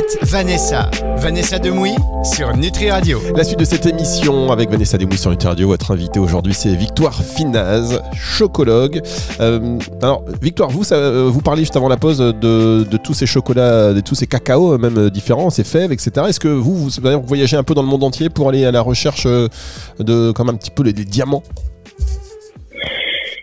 Planète 0.00 0.18
Vanessa. 0.22 0.90
Vanessa 1.18 1.58
Demouy 1.58 1.90
sur 2.22 2.56
Nutri 2.56 2.90
Radio. 2.90 3.18
La 3.36 3.44
suite 3.44 3.58
de 3.58 3.64
cette 3.64 3.84
émission 3.84 4.50
avec 4.50 4.70
Vanessa 4.70 4.96
Desmouilles 4.96 5.18
sur 5.18 5.30
Nutri 5.30 5.48
Radio. 5.48 5.68
Votre 5.68 5.90
invité 5.90 6.18
aujourd'hui, 6.18 6.54
c'est 6.54 6.74
Victoire 6.74 7.12
Finaz, 7.12 8.00
chocologue. 8.14 9.02
Euh, 9.40 9.78
alors, 10.02 10.24
Victoire, 10.40 10.70
vous, 10.70 10.84
ça, 10.84 10.94
euh, 10.94 11.28
vous 11.30 11.42
parliez 11.42 11.62
juste 11.62 11.76
avant 11.76 11.88
la 11.88 11.98
pause 11.98 12.18
de, 12.18 12.84
de 12.84 12.96
tous 12.96 13.12
ces 13.12 13.26
chocolats, 13.26 13.92
de 13.92 14.00
tous 14.00 14.14
ces 14.14 14.26
cacao, 14.26 14.78
même 14.78 14.96
euh, 14.96 15.10
différents, 15.10 15.50
ces 15.50 15.64
fèves, 15.64 15.92
etc. 15.92 16.12
Est-ce 16.28 16.40
que 16.40 16.48
vous, 16.48 16.88
vous, 16.88 17.22
voyagez 17.24 17.56
un 17.58 17.62
peu 17.62 17.74
dans 17.74 17.82
le 17.82 17.88
monde 17.88 18.04
entier 18.04 18.30
pour 18.30 18.48
aller 18.48 18.64
à 18.64 18.72
la 18.72 18.80
recherche 18.80 19.26
de, 19.26 20.32
comme 20.32 20.48
un 20.48 20.54
petit 20.54 20.70
peu 20.70 20.82
les, 20.82 20.92
les 20.92 21.04
diamants? 21.04 21.42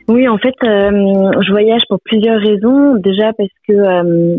Oui, 0.07 0.27
en 0.27 0.37
fait, 0.37 0.55
euh, 0.63 1.31
je 1.45 1.51
voyage 1.51 1.81
pour 1.87 1.99
plusieurs 2.03 2.39
raisons. 2.39 2.95
Déjà 2.95 3.33
parce 3.33 3.49
que, 3.67 3.73
euh, 3.73 4.37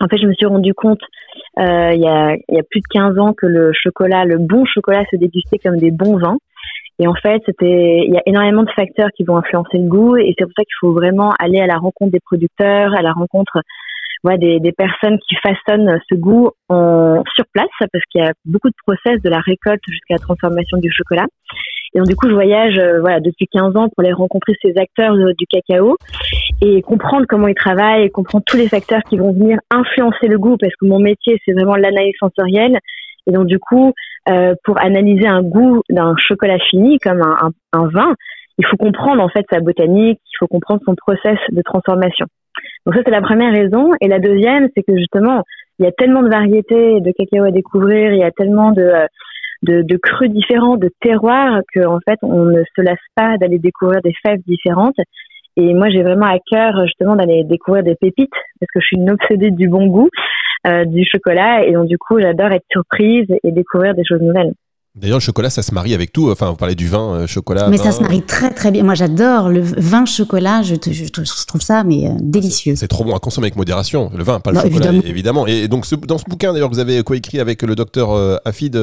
en 0.00 0.08
fait, 0.08 0.18
je 0.18 0.26
me 0.26 0.34
suis 0.34 0.46
rendu 0.46 0.74
compte 0.74 1.00
euh, 1.58 1.92
il 1.94 2.00
y, 2.00 2.06
a, 2.06 2.36
y 2.48 2.58
a 2.58 2.62
plus 2.70 2.80
de 2.80 2.86
15 2.90 3.18
ans 3.18 3.32
que 3.32 3.46
le 3.46 3.72
chocolat, 3.72 4.24
le 4.24 4.38
bon 4.38 4.64
chocolat, 4.64 5.04
se 5.10 5.16
dégustait 5.16 5.58
comme 5.58 5.78
des 5.78 5.90
bons 5.90 6.18
vins. 6.18 6.38
Et 6.98 7.06
en 7.06 7.14
fait, 7.14 7.42
c'était, 7.44 8.04
il 8.06 8.12
y 8.12 8.16
a 8.16 8.22
énormément 8.26 8.62
de 8.62 8.70
facteurs 8.70 9.10
qui 9.16 9.24
vont 9.24 9.36
influencer 9.36 9.78
le 9.78 9.88
goût, 9.88 10.16
et 10.16 10.34
c'est 10.38 10.44
pour 10.44 10.52
ça 10.56 10.64
qu'il 10.64 10.76
faut 10.80 10.92
vraiment 10.92 11.32
aller 11.38 11.60
à 11.60 11.66
la 11.66 11.76
rencontre 11.76 12.12
des 12.12 12.20
producteurs, 12.20 12.94
à 12.96 13.02
la 13.02 13.12
rencontre 13.12 13.60
ouais, 14.24 14.38
des, 14.38 14.60
des 14.60 14.72
personnes 14.72 15.18
qui 15.28 15.36
façonnent 15.36 15.98
ce 16.10 16.14
goût 16.14 16.50
en, 16.68 17.22
sur 17.34 17.44
place, 17.52 17.68
parce 17.80 18.04
qu'il 18.10 18.22
y 18.22 18.24
a 18.24 18.32
beaucoup 18.46 18.68
de 18.68 18.74
process 18.86 19.20
de 19.22 19.28
la 19.28 19.40
récolte 19.40 19.82
jusqu'à 19.88 20.14
la 20.14 20.20
transformation 20.20 20.78
du 20.78 20.90
chocolat. 20.90 21.26
Et 21.94 21.98
donc, 21.98 22.08
du 22.08 22.16
coup, 22.16 22.28
je 22.28 22.34
voyage 22.34 22.78
euh, 22.78 23.00
voilà, 23.00 23.20
depuis 23.20 23.46
15 23.46 23.76
ans 23.76 23.88
pour 23.88 24.04
aller 24.04 24.12
rencontrer 24.12 24.52
ces 24.60 24.76
acteurs 24.76 25.14
euh, 25.14 25.32
du 25.38 25.46
cacao 25.46 25.96
et 26.62 26.82
comprendre 26.82 27.26
comment 27.28 27.48
ils 27.48 27.54
travaillent 27.54 28.10
comprendre 28.10 28.44
tous 28.46 28.56
les 28.56 28.68
facteurs 28.68 29.02
qui 29.08 29.18
vont 29.18 29.32
venir 29.32 29.58
influencer 29.70 30.26
le 30.26 30.38
goût 30.38 30.56
parce 30.58 30.74
que 30.76 30.86
mon 30.86 30.98
métier, 30.98 31.40
c'est 31.44 31.52
vraiment 31.52 31.76
l'analyse 31.76 32.14
sensorielle. 32.18 32.78
Et 33.26 33.32
donc, 33.32 33.46
du 33.46 33.58
coup, 33.58 33.92
euh, 34.28 34.54
pour 34.64 34.80
analyser 34.80 35.26
un 35.26 35.42
goût 35.42 35.82
d'un 35.90 36.14
chocolat 36.16 36.58
fini 36.70 36.98
comme 36.98 37.22
un, 37.22 37.36
un, 37.42 37.50
un 37.72 37.88
vin, 37.88 38.14
il 38.58 38.66
faut 38.66 38.76
comprendre 38.76 39.22
en 39.22 39.28
fait 39.28 39.44
sa 39.50 39.60
botanique, 39.60 40.20
il 40.24 40.36
faut 40.38 40.46
comprendre 40.46 40.80
son 40.86 40.94
process 40.94 41.38
de 41.50 41.62
transformation. 41.62 42.26
Donc 42.86 42.94
ça, 42.94 43.02
c'est 43.04 43.10
la 43.10 43.20
première 43.20 43.52
raison. 43.52 43.90
Et 44.00 44.08
la 44.08 44.18
deuxième, 44.18 44.68
c'est 44.74 44.82
que 44.82 44.96
justement, 44.96 45.42
il 45.78 45.84
y 45.84 45.88
a 45.88 45.92
tellement 45.92 46.22
de 46.22 46.30
variétés 46.30 47.00
de 47.00 47.12
cacao 47.12 47.44
à 47.44 47.50
découvrir, 47.50 48.12
il 48.12 48.18
y 48.18 48.24
a 48.24 48.30
tellement 48.30 48.70
de, 48.72 48.82
euh, 48.82 49.06
de, 49.62 49.82
de 49.82 49.96
crus 49.96 50.30
différents, 50.30 50.76
de 50.76 50.90
terroirs, 51.00 51.60
que 51.74 51.86
en 51.86 51.98
fait, 52.08 52.18
on 52.22 52.44
ne 52.44 52.62
se 52.76 52.82
lasse 52.82 52.98
pas 53.14 53.36
d'aller 53.38 53.58
découvrir 53.58 54.00
des 54.02 54.14
fèves 54.24 54.40
différentes. 54.46 54.96
Et 55.56 55.72
moi, 55.74 55.88
j'ai 55.90 56.02
vraiment 56.02 56.26
à 56.26 56.38
cœur 56.38 56.84
justement 56.84 57.16
d'aller 57.16 57.44
découvrir 57.44 57.82
des 57.82 57.94
pépites 57.94 58.30
parce 58.60 58.70
que 58.72 58.80
je 58.80 58.86
suis 58.86 58.96
une 58.96 59.10
obsédée 59.10 59.50
du 59.50 59.68
bon 59.68 59.86
goût, 59.86 60.10
du 60.86 61.04
chocolat. 61.04 61.64
Et 61.64 61.72
donc, 61.72 61.86
du 61.86 61.96
coup, 61.96 62.20
j'adore 62.20 62.52
être 62.52 62.66
surprise 62.70 63.26
et 63.42 63.52
découvrir 63.52 63.94
des 63.94 64.04
choses 64.04 64.20
nouvelles. 64.20 64.52
D'ailleurs, 64.96 65.18
le 65.18 65.22
chocolat, 65.22 65.50
ça 65.50 65.60
se 65.60 65.74
marie 65.74 65.92
avec 65.92 66.10
tout. 66.10 66.30
Enfin, 66.30 66.48
vous 66.48 66.56
parlez 66.56 66.74
du 66.74 66.88
vin, 66.88 67.12
euh, 67.12 67.26
chocolat. 67.26 67.68
Mais 67.68 67.76
ça 67.76 67.92
se 67.92 68.00
marie 68.00 68.22
très 68.22 68.50
très 68.50 68.70
bien. 68.70 68.82
Moi, 68.82 68.94
j'adore 68.94 69.50
le 69.50 69.60
vin 69.60 70.06
chocolat. 70.06 70.62
Je, 70.62 70.74
je, 70.90 71.46
trouve 71.46 71.60
ça 71.60 71.84
mais 71.84 72.06
euh, 72.06 72.12
délicieux. 72.18 72.76
C'est 72.76 72.88
trop 72.88 73.04
bon 73.04 73.14
à 73.14 73.18
consommer 73.18 73.46
avec 73.46 73.56
modération. 73.56 74.10
Le 74.16 74.24
vin, 74.24 74.40
pas 74.40 74.52
le 74.52 74.60
chocolat, 74.60 74.92
évidemment. 75.04 75.46
Et 75.46 75.68
donc, 75.68 75.86
dans 76.06 76.16
ce 76.16 76.24
bouquin, 76.24 76.54
d'ailleurs, 76.54 76.70
vous 76.70 76.78
avez 76.78 77.02
coécrit 77.02 77.40
avec 77.40 77.60
le 77.62 77.74
docteur 77.74 78.12
euh, 78.12 78.38
Afid 78.46 78.74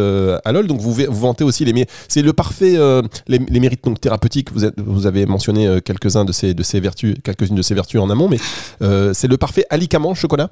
Alol. 0.46 0.67
Donc, 0.67 0.79
vous, 0.82 0.93
vous 0.93 1.20
vantez 1.20 1.43
aussi 1.43 1.65
les 1.65 1.74
c'est 2.08 2.22
le 2.22 2.34
parfait 2.34 2.77
les, 3.27 3.60
mérites 3.60 3.84
donc 3.84 4.00
thérapeutiques. 4.00 4.53
Vous, 4.53 4.67
vous 4.77 5.08
avez 5.08 5.25
mentionné 5.25 5.79
quelques-uns 5.84 6.25
de 6.25 6.32
ces 6.32 6.53
de 6.53 6.62
ces 6.62 6.79
vertus, 6.79 7.15
quelques-unes 7.24 7.55
de 7.55 7.62
ces 7.63 7.74
vertus 7.74 8.00
en 8.00 8.12
amont, 8.12 8.29
mais 8.29 8.38
c'est 9.13 9.27
le 9.27 9.38
parfait 9.38 9.65
alicament 9.72 10.13
chocolat? 10.13 10.51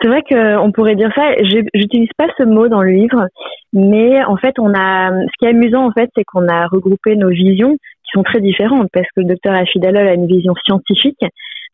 C'est 0.00 0.08
vrai 0.08 0.22
qu'on 0.22 0.72
pourrait 0.72 0.94
dire 0.94 1.12
ça. 1.14 1.34
J'utilise 1.74 2.08
pas 2.16 2.28
ce 2.38 2.44
mot 2.44 2.68
dans 2.68 2.82
le 2.82 2.92
livre, 2.92 3.26
mais 3.72 4.24
en 4.24 4.36
fait, 4.36 4.58
on 4.58 4.72
a. 4.74 5.10
Ce 5.10 5.32
qui 5.38 5.44
est 5.44 5.50
amusant, 5.50 5.86
en 5.86 5.92
fait, 5.92 6.10
c'est 6.16 6.24
qu'on 6.24 6.48
a 6.48 6.66
regroupé 6.66 7.16
nos 7.16 7.28
visions 7.28 7.72
qui 7.74 8.10
sont 8.14 8.22
très 8.22 8.40
différentes, 8.40 8.88
parce 8.92 9.06
que 9.14 9.20
le 9.20 9.26
docteur 9.26 9.54
Afidalol 9.54 10.08
a 10.08 10.14
une 10.14 10.26
vision 10.26 10.54
scientifique. 10.64 11.20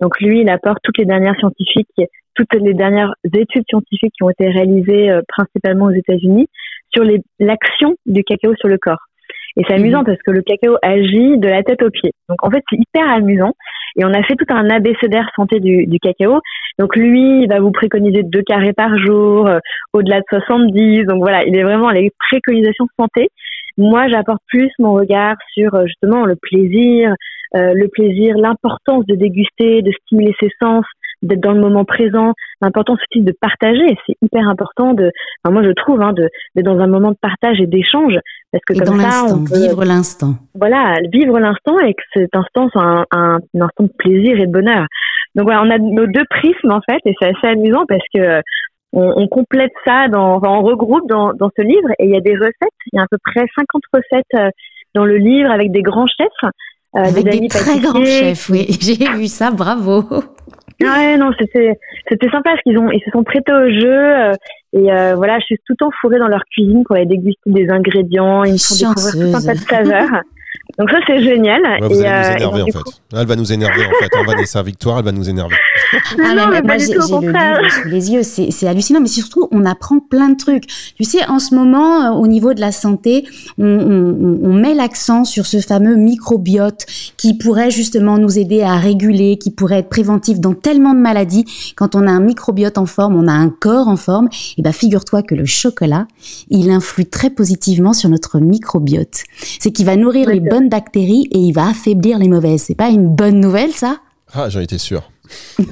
Donc 0.01 0.21
lui, 0.21 0.41
il 0.41 0.49
apporte 0.49 0.79
toutes 0.83 0.99
les 0.99 1.05
dernières 1.05 1.37
scientifiques, 1.37 1.89
toutes 2.35 2.53
les 2.55 2.75
dernières 2.75 3.15
études 3.25 3.65
scientifiques 3.69 4.13
qui 4.17 4.23
ont 4.23 4.31
été 4.31 4.49
réalisées 4.49 5.11
euh, 5.11 5.23
principalement 5.29 5.87
aux 5.87 5.91
États-Unis 5.91 6.49
sur 6.93 7.05
l'action 7.39 7.97
du 8.07 8.25
cacao 8.25 8.55
sur 8.57 8.69
le 8.69 8.79
corps. 8.79 9.07
Et 9.57 9.63
c'est 9.67 9.75
amusant 9.75 10.01
mhm. 10.01 10.07
parce 10.07 10.19
que 10.25 10.31
le 10.31 10.43
cacao 10.43 10.77
agit 10.83 11.39
de 11.39 11.49
la 11.49 11.63
tête 11.63 11.83
aux 11.83 11.91
pieds. 11.91 12.13
Donc 12.29 12.45
en 12.45 12.51
fait, 12.51 12.63
c'est 12.71 12.77
hyper 12.77 13.09
amusant. 13.11 13.53
Et 13.99 14.05
on 14.05 14.13
a 14.13 14.23
fait 14.23 14.35
tout 14.35 14.45
un 14.51 14.69
abécédaire 14.69 15.31
santé 15.35 15.61
du, 15.61 15.87
du 15.87 15.99
cacao. 15.99 16.41
Donc 16.79 16.95
lui, 16.97 17.43
il 17.43 17.49
va 17.49 17.61
vous 17.61 17.71
préconiser 17.71 18.23
deux 18.23 18.43
carrés 18.43 18.75
par 18.75 18.99
jour, 18.99 19.47
euh, 19.47 19.59
au-delà 19.95 20.19
de 20.19 20.25
70. 20.29 21.05
Donc 21.05 21.21
voilà, 21.21 21.45
il 21.45 21.57
est 21.57 21.63
vraiment 21.63 21.91
les 21.91 22.11
préconisations 22.29 22.87
santé. 22.99 23.29
Moi, 23.79 24.09
j'apporte 24.09 24.43
plus 24.49 24.71
mon 24.79 24.95
regard 24.95 25.37
sur 25.53 25.75
euh, 25.75 25.87
justement 25.87 26.25
le 26.27 26.37
plaisir, 26.37 27.15
euh, 27.55 27.73
le 27.75 27.89
plaisir, 27.89 28.37
l'importance 28.37 29.07
de 29.07 29.15
déguster, 29.15 29.83
de 29.83 29.93
stimuler 30.03 30.35
ses 30.41 30.51
sens, 30.61 30.85
d'être 31.23 31.41
dans 31.41 31.53
le 31.53 31.61
moment 31.61 31.85
présent, 31.85 32.33
l'importance 32.61 32.99
aussi 33.11 33.23
de 33.23 33.33
partager. 33.41 33.97
C'est 34.07 34.17
hyper 34.23 34.49
important 34.49 34.95
de, 34.95 35.11
enfin, 35.43 35.53
moi 35.53 35.63
je 35.63 35.71
trouve, 35.71 36.01
hein, 36.03 36.13
d'être 36.13 36.65
dans 36.65 36.79
un 36.79 36.87
moment 36.87 37.11
de 37.11 37.19
partage 37.21 37.61
et 37.61 37.67
d'échange, 37.67 38.15
parce 38.53 38.65
que 38.65 38.85
comme 38.85 39.01
ça, 39.01 39.25
on 39.29 39.45
peut, 39.45 39.59
vivre 39.59 39.85
l'instant. 39.85 40.35
Voilà, 40.55 40.97
vivre 41.13 41.39
l'instant 41.39 41.79
et 41.81 41.95
que 41.95 42.03
cet 42.15 42.35
instant 42.35 42.69
soit 42.71 42.83
un, 42.83 43.07
un, 43.13 43.39
instant 43.61 43.85
de 43.85 43.93
plaisir 43.99 44.39
et 44.41 44.47
de 44.47 44.53
bonheur. 44.53 44.87
Donc 45.35 45.45
voilà, 45.45 45.63
on 45.63 45.71
a 45.71 45.79
nos 45.79 46.07
deux 46.07 46.25
prismes 46.31 46.73
en 46.73 46.81
fait, 46.81 47.01
et 47.05 47.15
c'est 47.21 47.29
assez 47.29 47.47
amusant 47.49 47.85
parce 47.87 48.05
que 48.15 48.43
on, 48.93 49.13
on 49.17 49.29
complète 49.29 49.73
ça, 49.85 50.09
dans, 50.09 50.37
enfin, 50.37 50.49
on 50.49 50.63
regroupe 50.63 51.09
dans, 51.09 51.33
dans 51.35 51.51
ce 51.57 51.63
livre, 51.63 51.89
et 51.99 52.07
il 52.07 52.11
y 52.11 52.17
a 52.17 52.21
des 52.21 52.35
recettes. 52.35 52.81
Il 52.93 52.97
y 52.97 52.99
a 52.99 53.03
à 53.03 53.07
peu 53.11 53.19
près 53.23 53.45
50 53.57 53.83
recettes 53.93 54.25
euh, 54.35 54.51
dans 54.95 55.05
le 55.05 55.19
livre 55.19 55.51
avec 55.51 55.71
des 55.71 55.83
grands 55.83 56.07
chefs. 56.07 56.51
Euh, 56.97 57.01
avec 57.01 57.25
des, 57.29 57.49
très 57.49 57.79
grands 57.79 58.05
chefs, 58.05 58.49
oui. 58.49 58.67
J'ai 58.81 59.07
vu 59.13 59.27
ça, 59.27 59.51
bravo. 59.51 60.05
Ouais, 60.81 61.17
non, 61.17 61.31
c'était 61.39 61.79
c'était 62.09 62.29
sympa 62.29 62.51
parce 62.51 62.63
qu'ils 62.63 62.79
ont 62.79 62.91
ils 62.91 63.03
se 63.03 63.11
sont 63.11 63.25
prêtés 63.25 63.53
au 63.53 63.71
jeu 63.71 63.93
euh, 63.93 64.33
et 64.73 64.93
euh, 64.93 65.15
voilà, 65.15 65.39
je 65.39 65.47
suis 65.47 65.57
tout 65.59 65.73
le 65.73 65.77
temps 65.77 65.91
fourrée 66.01 66.19
dans 66.19 66.29
leur 66.29 66.45
cuisine 66.51 66.85
pour 66.85 66.97
aller 66.97 67.07
déguster 67.07 67.41
des 67.47 67.71
ingrédients, 67.71 68.45
ils 68.45 68.55
me 68.55 68.59
font 68.59 68.89
découvrir 68.91 69.31
tout 69.31 69.37
un 69.37 69.41
tas 69.41 69.55
de 69.55 69.59
saveurs. 69.59 70.23
Donc 70.79 70.91
ça 70.91 70.99
c'est 71.07 71.23
génial. 71.23 71.63
vous 71.81 72.01
allez 72.01 72.01
nous 72.01 72.05
euh, 72.05 72.37
énerver 72.37 72.63
en 72.63 72.67
fait. 72.67 73.01
Elle 73.13 73.27
va 73.27 73.37
nous 73.37 73.53
énerver 73.53 73.85
en 73.85 74.03
fait. 74.03 74.11
On 74.19 74.25
va 74.25 74.47
sa 74.47 74.63
victoire, 74.63 74.99
elle 74.99 75.05
va 75.05 75.13
nous 75.13 75.29
énerver. 75.29 75.57
ah, 75.93 76.35
non, 76.35 76.49
mais 76.49 76.63
moi 76.63 76.79
j'ai 76.79 76.95
le 76.95 77.01
livre 77.01 77.71
sous 77.71 77.89
les 77.89 78.13
yeux, 78.13 78.23
c'est 78.23 78.67
hallucinant, 78.67 79.01
mais 79.01 79.09
surtout 79.09 79.49
on 79.51 79.65
apprend 79.65 79.99
plein 79.99 80.29
de 80.29 80.37
trucs. 80.37 80.67
Tu 80.97 81.05
sais, 81.05 81.25
en 81.29 81.39
ce 81.39 81.55
moment, 81.55 82.03
euh, 82.03 82.11
au 82.11 82.27
niveau 82.27 82.55
de 82.55 82.61
la 82.61 82.73
santé, 82.73 83.27
on, 83.59 83.67
on, 83.67 84.39
on 84.43 84.53
met 84.53 84.75
l'accent 84.75 85.25
sur 85.25 85.47
ce 85.47 85.61
fameux 85.61 85.97
microbiote 85.97 86.87
qui 87.17 87.35
pourrait 87.35 87.71
justement 87.71 88.19
nous 88.19 88.39
aider 88.39 88.63
à 88.63 88.77
réguler, 88.77 89.39
qui 89.39 89.51
pourrait 89.51 89.79
être 89.79 89.89
préventif 89.89 90.41
dans 90.41 90.55
tellement 90.55 90.95
de 90.95 91.01
maladies. 91.01 91.45
Quand 91.77 91.95
on 91.95 92.07
a 92.07 92.11
un 92.11 92.21
microbiote 92.21 92.79
en 92.79 92.87
forme, 92.87 93.17
on 93.17 93.29
a 93.29 93.33
un 93.33 93.49
corps 93.49 93.89
en 93.89 93.97
forme. 93.97 94.29
Et 94.59 94.63
ben 94.63 94.73
figure-toi 94.73 95.23
que 95.23 95.35
le 95.35 95.47
chocolat, 95.47 96.07
il 96.49 96.71
influe 96.71 97.07
très 97.07 97.31
positivement 97.31 97.93
sur 97.93 98.09
notre 98.09 98.39
microbiote. 98.39 99.25
C'est 99.61 99.71
qu'il 99.71 99.87
va 99.87 99.97
nourrir 99.97 100.29
les 100.31 100.41
bonnes 100.49 100.69
bactéries 100.69 101.29
et 101.33 101.39
il 101.39 101.53
va 101.53 101.69
affaiblir 101.69 102.19
les 102.19 102.29
mauvaises. 102.29 102.63
C'est 102.63 102.77
pas 102.77 102.89
une 102.89 103.15
bonne 103.15 103.41
nouvelle, 103.41 103.71
ça? 103.71 103.97
Ah, 104.35 104.49
j'en 104.49 104.61
étais 104.61 104.79
sûr. 104.79 105.03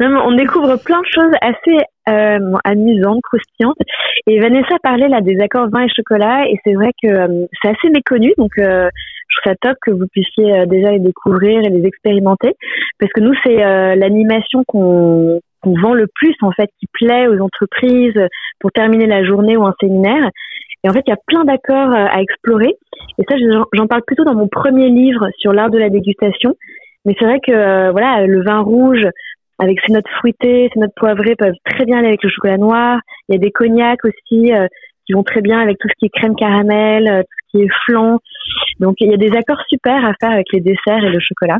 on 0.00 0.32
découvre 0.32 0.76
plein 0.76 1.00
de 1.00 1.06
choses 1.12 1.32
assez 1.40 1.78
euh, 2.08 2.56
amusantes, 2.64 3.20
croustillantes. 3.22 3.76
Et 4.26 4.40
Vanessa 4.40 4.76
parlait 4.82 5.08
là 5.08 5.20
des 5.20 5.38
accords 5.40 5.68
vin 5.70 5.82
et 5.82 5.88
chocolat, 5.94 6.48
et 6.48 6.56
c'est 6.64 6.74
vrai 6.74 6.90
que 7.02 7.08
euh, 7.08 7.46
c'est 7.62 7.68
assez 7.68 7.90
méconnu, 7.90 8.32
donc 8.36 8.52
euh, 8.58 8.88
je 9.28 9.36
trouve 9.40 9.52
ça 9.52 9.54
top 9.60 9.76
que 9.82 9.90
vous 9.90 10.06
puissiez 10.12 10.66
déjà 10.66 10.90
les 10.90 10.98
découvrir 10.98 11.60
et 11.60 11.68
les 11.68 11.86
expérimenter, 11.86 12.54
parce 12.98 13.12
que 13.12 13.20
nous 13.20 13.34
c'est 13.44 13.56
l'animation 13.96 14.64
qu'on 14.66 15.40
vend 15.64 15.94
le 15.94 16.08
plus 16.12 16.34
en 16.42 16.50
fait, 16.50 16.68
qui 16.80 16.86
plaît 16.92 17.28
aux 17.28 17.40
entreprises 17.40 18.20
pour 18.58 18.72
terminer 18.72 19.06
la 19.06 19.22
journée 19.24 19.56
ou 19.56 19.64
un 19.64 19.74
séminaire. 19.80 20.30
Et 20.82 20.88
en 20.88 20.92
fait, 20.92 21.02
il 21.06 21.10
y 21.10 21.12
a 21.12 21.18
plein 21.26 21.44
d'accords 21.44 21.92
à 21.92 22.20
explorer. 22.22 22.74
Et 23.18 23.24
ça, 23.28 23.36
j'en 23.72 23.86
parle 23.86 24.02
plutôt 24.06 24.24
dans 24.24 24.34
mon 24.34 24.48
premier 24.48 24.88
livre 24.88 25.28
sur 25.38 25.52
l'art 25.52 25.70
de 25.70 25.78
la 25.78 25.90
dégustation. 25.90 26.54
Mais 27.04 27.14
c'est 27.18 27.24
vrai 27.24 27.40
que 27.40 27.52
euh, 27.52 27.90
voilà, 27.92 28.26
le 28.26 28.42
vin 28.42 28.60
rouge 28.60 29.06
avec 29.58 29.78
ses 29.86 29.92
notes 29.92 30.08
fruitées, 30.18 30.70
ses 30.72 30.80
notes 30.80 30.94
poivrées 30.96 31.36
peuvent 31.36 31.54
très 31.64 31.84
bien 31.84 31.98
aller 31.98 32.08
avec 32.08 32.22
le 32.22 32.30
chocolat 32.30 32.56
noir. 32.56 33.00
Il 33.28 33.34
y 33.34 33.36
a 33.36 33.38
des 33.38 33.50
cognacs 33.50 34.04
aussi 34.04 34.52
euh, 34.52 34.66
qui 35.06 35.12
vont 35.12 35.22
très 35.22 35.42
bien 35.42 35.60
avec 35.60 35.78
tout 35.78 35.88
ce 35.88 35.94
qui 35.98 36.06
est 36.06 36.10
crème 36.10 36.34
caramel, 36.34 37.08
euh, 37.08 37.22
tout 37.22 37.28
ce 37.44 37.58
qui 37.58 37.64
est 37.64 37.70
flan. 37.84 38.18
Donc 38.80 38.96
il 39.00 39.10
y 39.10 39.14
a 39.14 39.18
des 39.18 39.36
accords 39.36 39.62
super 39.68 40.04
à 40.04 40.12
faire 40.20 40.30
avec 40.30 40.46
les 40.52 40.60
desserts 40.60 41.04
et 41.04 41.10
le 41.10 41.20
chocolat. 41.20 41.58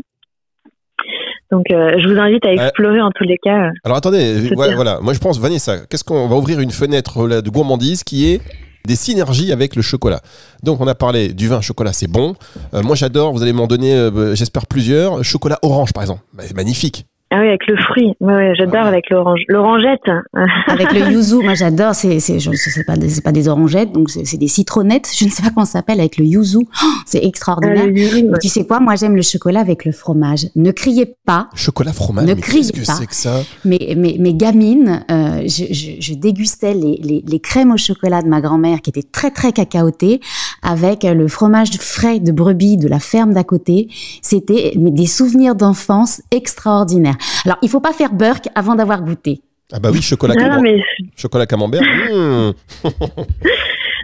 Donc, 1.49 1.65
je 1.69 2.07
vous 2.07 2.17
invite 2.17 2.45
à 2.45 2.53
explorer 2.53 3.01
en 3.01 3.09
tous 3.09 3.25
les 3.25 3.37
cas. 3.37 3.71
Alors, 3.83 3.97
attendez, 3.97 4.35
voilà, 4.53 4.99
Moi, 5.01 5.13
je 5.13 5.19
pense, 5.19 5.37
Vanessa, 5.37 5.79
qu'est-ce 5.89 6.03
qu'on 6.03 6.29
va 6.29 6.35
ouvrir 6.37 6.61
une 6.61 6.69
fenêtre 6.69 7.27
de 7.27 7.49
gourmandise 7.49 8.03
qui 8.03 8.31
est 8.31 8.41
des 8.85 8.95
synergies 8.95 9.51
avec 9.51 9.75
le 9.75 9.81
chocolat. 9.81 10.21
Donc 10.63 10.81
on 10.81 10.87
a 10.87 10.95
parlé 10.95 11.33
du 11.33 11.47
vin 11.47 11.61
chocolat, 11.61 11.93
c'est 11.93 12.07
bon. 12.07 12.35
Euh, 12.73 12.83
moi 12.83 12.95
j'adore, 12.95 13.33
vous 13.33 13.41
allez 13.41 13.53
m'en 13.53 13.67
donner, 13.67 13.93
euh, 13.93 14.35
j'espère 14.35 14.67
plusieurs. 14.67 15.23
Chocolat 15.23 15.59
orange 15.61 15.93
par 15.93 16.03
exemple, 16.03 16.21
bah, 16.33 16.43
c'est 16.47 16.55
magnifique. 16.55 17.05
Ah 17.33 17.39
oui, 17.39 17.47
avec 17.47 17.65
le 17.67 17.77
fruit. 17.77 18.13
Ouais, 18.19 18.53
j'adore 18.57 18.85
avec 18.85 19.09
l'orange. 19.09 19.39
L'orangette. 19.47 20.01
avec 20.67 20.91
le 20.91 21.11
yuzu, 21.11 21.35
moi 21.35 21.53
j'adore. 21.53 21.95
C'est, 21.95 22.19
c'est, 22.19 22.39
c'est 22.39 22.83
pas, 22.83 22.95
c'est 23.07 23.23
pas 23.23 23.31
des 23.31 23.47
orangettes, 23.47 23.93
donc 23.93 24.09
c'est, 24.09 24.37
des 24.37 24.49
citronnettes. 24.49 25.09
Je 25.15 25.23
ne 25.23 25.29
sais 25.29 25.41
pas 25.41 25.49
comment 25.49 25.65
ça 25.65 25.79
s'appelle 25.79 26.01
avec 26.01 26.17
le 26.17 26.25
yuzu. 26.25 26.57
Oh, 26.59 26.87
c'est 27.05 27.23
extraordinaire. 27.23 27.85
Ah, 28.33 28.37
tu 28.37 28.49
sais 28.49 28.65
quoi? 28.65 28.81
Moi 28.81 28.95
j'aime 28.95 29.15
le 29.15 29.21
chocolat 29.21 29.61
avec 29.61 29.85
le 29.85 29.93
fromage. 29.93 30.47
Ne 30.57 30.71
criez 30.71 31.15
pas. 31.25 31.47
Chocolat 31.55 31.93
fromage. 31.93 32.27
Ne 32.27 32.33
criez 32.33 32.69
que 32.69 32.85
pas. 32.85 32.93
C'est 32.93 33.07
que 33.07 33.15
ça? 33.15 33.43
Mais, 33.63 33.93
mais, 33.95 34.17
mes 34.19 34.33
gamines, 34.33 35.05
euh, 35.09 35.43
je, 35.43 35.73
je, 35.73 36.01
je, 36.01 36.13
dégustais 36.15 36.73
les, 36.73 36.99
les, 37.01 37.23
les 37.25 37.39
crèmes 37.39 37.71
au 37.71 37.77
chocolat 37.77 38.21
de 38.21 38.27
ma 38.27 38.41
grand-mère 38.41 38.81
qui 38.81 38.89
étaient 38.89 39.07
très 39.09 39.31
très 39.31 39.53
cacaotées 39.53 40.19
avec 40.61 41.03
le 41.03 41.27
fromage 41.29 41.69
frais 41.79 42.19
de 42.19 42.33
brebis 42.33 42.75
de 42.75 42.89
la 42.89 42.99
ferme 42.99 43.33
d'à 43.33 43.45
côté. 43.45 43.87
C'était 44.21 44.73
des 44.75 45.07
souvenirs 45.07 45.55
d'enfance 45.55 46.21
extraordinaires. 46.31 47.17
Alors, 47.45 47.57
il 47.61 47.69
faut 47.69 47.79
pas 47.79 47.93
faire 47.93 48.13
Burke 48.13 48.47
avant 48.55 48.75
d'avoir 48.75 49.01
goûté. 49.01 49.41
Ah 49.73 49.79
bah 49.79 49.89
oui, 49.91 50.01
chocolat, 50.01 50.35
camembert. 50.35 50.83
chocolat 51.15 51.45
camembert. 51.45 51.81
Mmh. 52.11 52.51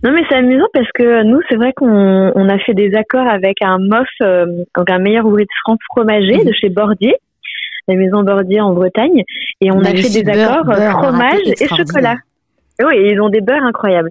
non 0.04 0.12
mais 0.12 0.22
c'est 0.30 0.36
amusant 0.36 0.68
parce 0.72 0.90
que 0.94 1.24
nous, 1.24 1.40
c'est 1.50 1.56
vrai 1.56 1.74
qu'on 1.74 2.50
a 2.50 2.60
fait 2.60 2.74
des 2.74 2.94
accords 2.94 3.28
avec 3.28 3.58
un 3.62 3.80
MOF, 3.80 4.08
euh, 4.22 4.46
donc 4.78 4.90
un 4.90 5.00
meilleur 5.00 5.26
ouvrier 5.26 5.46
de 5.46 5.52
France 5.64 5.80
fromager 5.90 6.46
de 6.46 6.54
chez 6.54 6.70
Bordier, 6.70 7.16
la 7.88 7.96
maison 7.96 8.24
Bordier 8.24 8.62
en 8.62 8.74
Bretagne, 8.74 9.24
et 9.60 9.72
on, 9.72 9.80
a 9.80 9.90
fait 9.90 10.24
des 10.24 10.30
accords 10.30 10.64
fromage 10.64 11.42
et 11.46 11.68
chocolat. 11.68 12.18
Oui, 12.84 12.96
ils 13.12 13.22
ont 13.22 13.30
des 13.30 13.42
beurres 13.42 13.64
incroyables. 13.64 14.10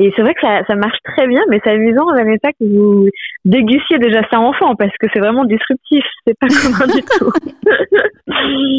Et 0.00 0.12
c'est 0.16 0.22
vrai 0.22 0.34
que 0.34 0.40
ça, 0.40 0.62
ça 0.66 0.74
marche 0.74 0.98
très 1.04 1.26
bien, 1.28 1.40
mais 1.48 1.60
c'est 1.62 1.70
amusant, 1.70 2.06
Vanessa, 2.06 2.50
que 2.58 2.64
vous 2.64 3.08
dégustiez 3.44 3.98
déjà 3.98 4.22
ça 4.28 4.40
enfant, 4.40 4.74
parce 4.74 4.90
que 4.98 5.06
c'est 5.12 5.20
vraiment 5.20 5.44
disruptif, 5.44 6.04
c'est 6.26 6.36
pas 6.38 6.48
commun 6.62 6.92
du 6.92 7.02
tout. 7.02 7.30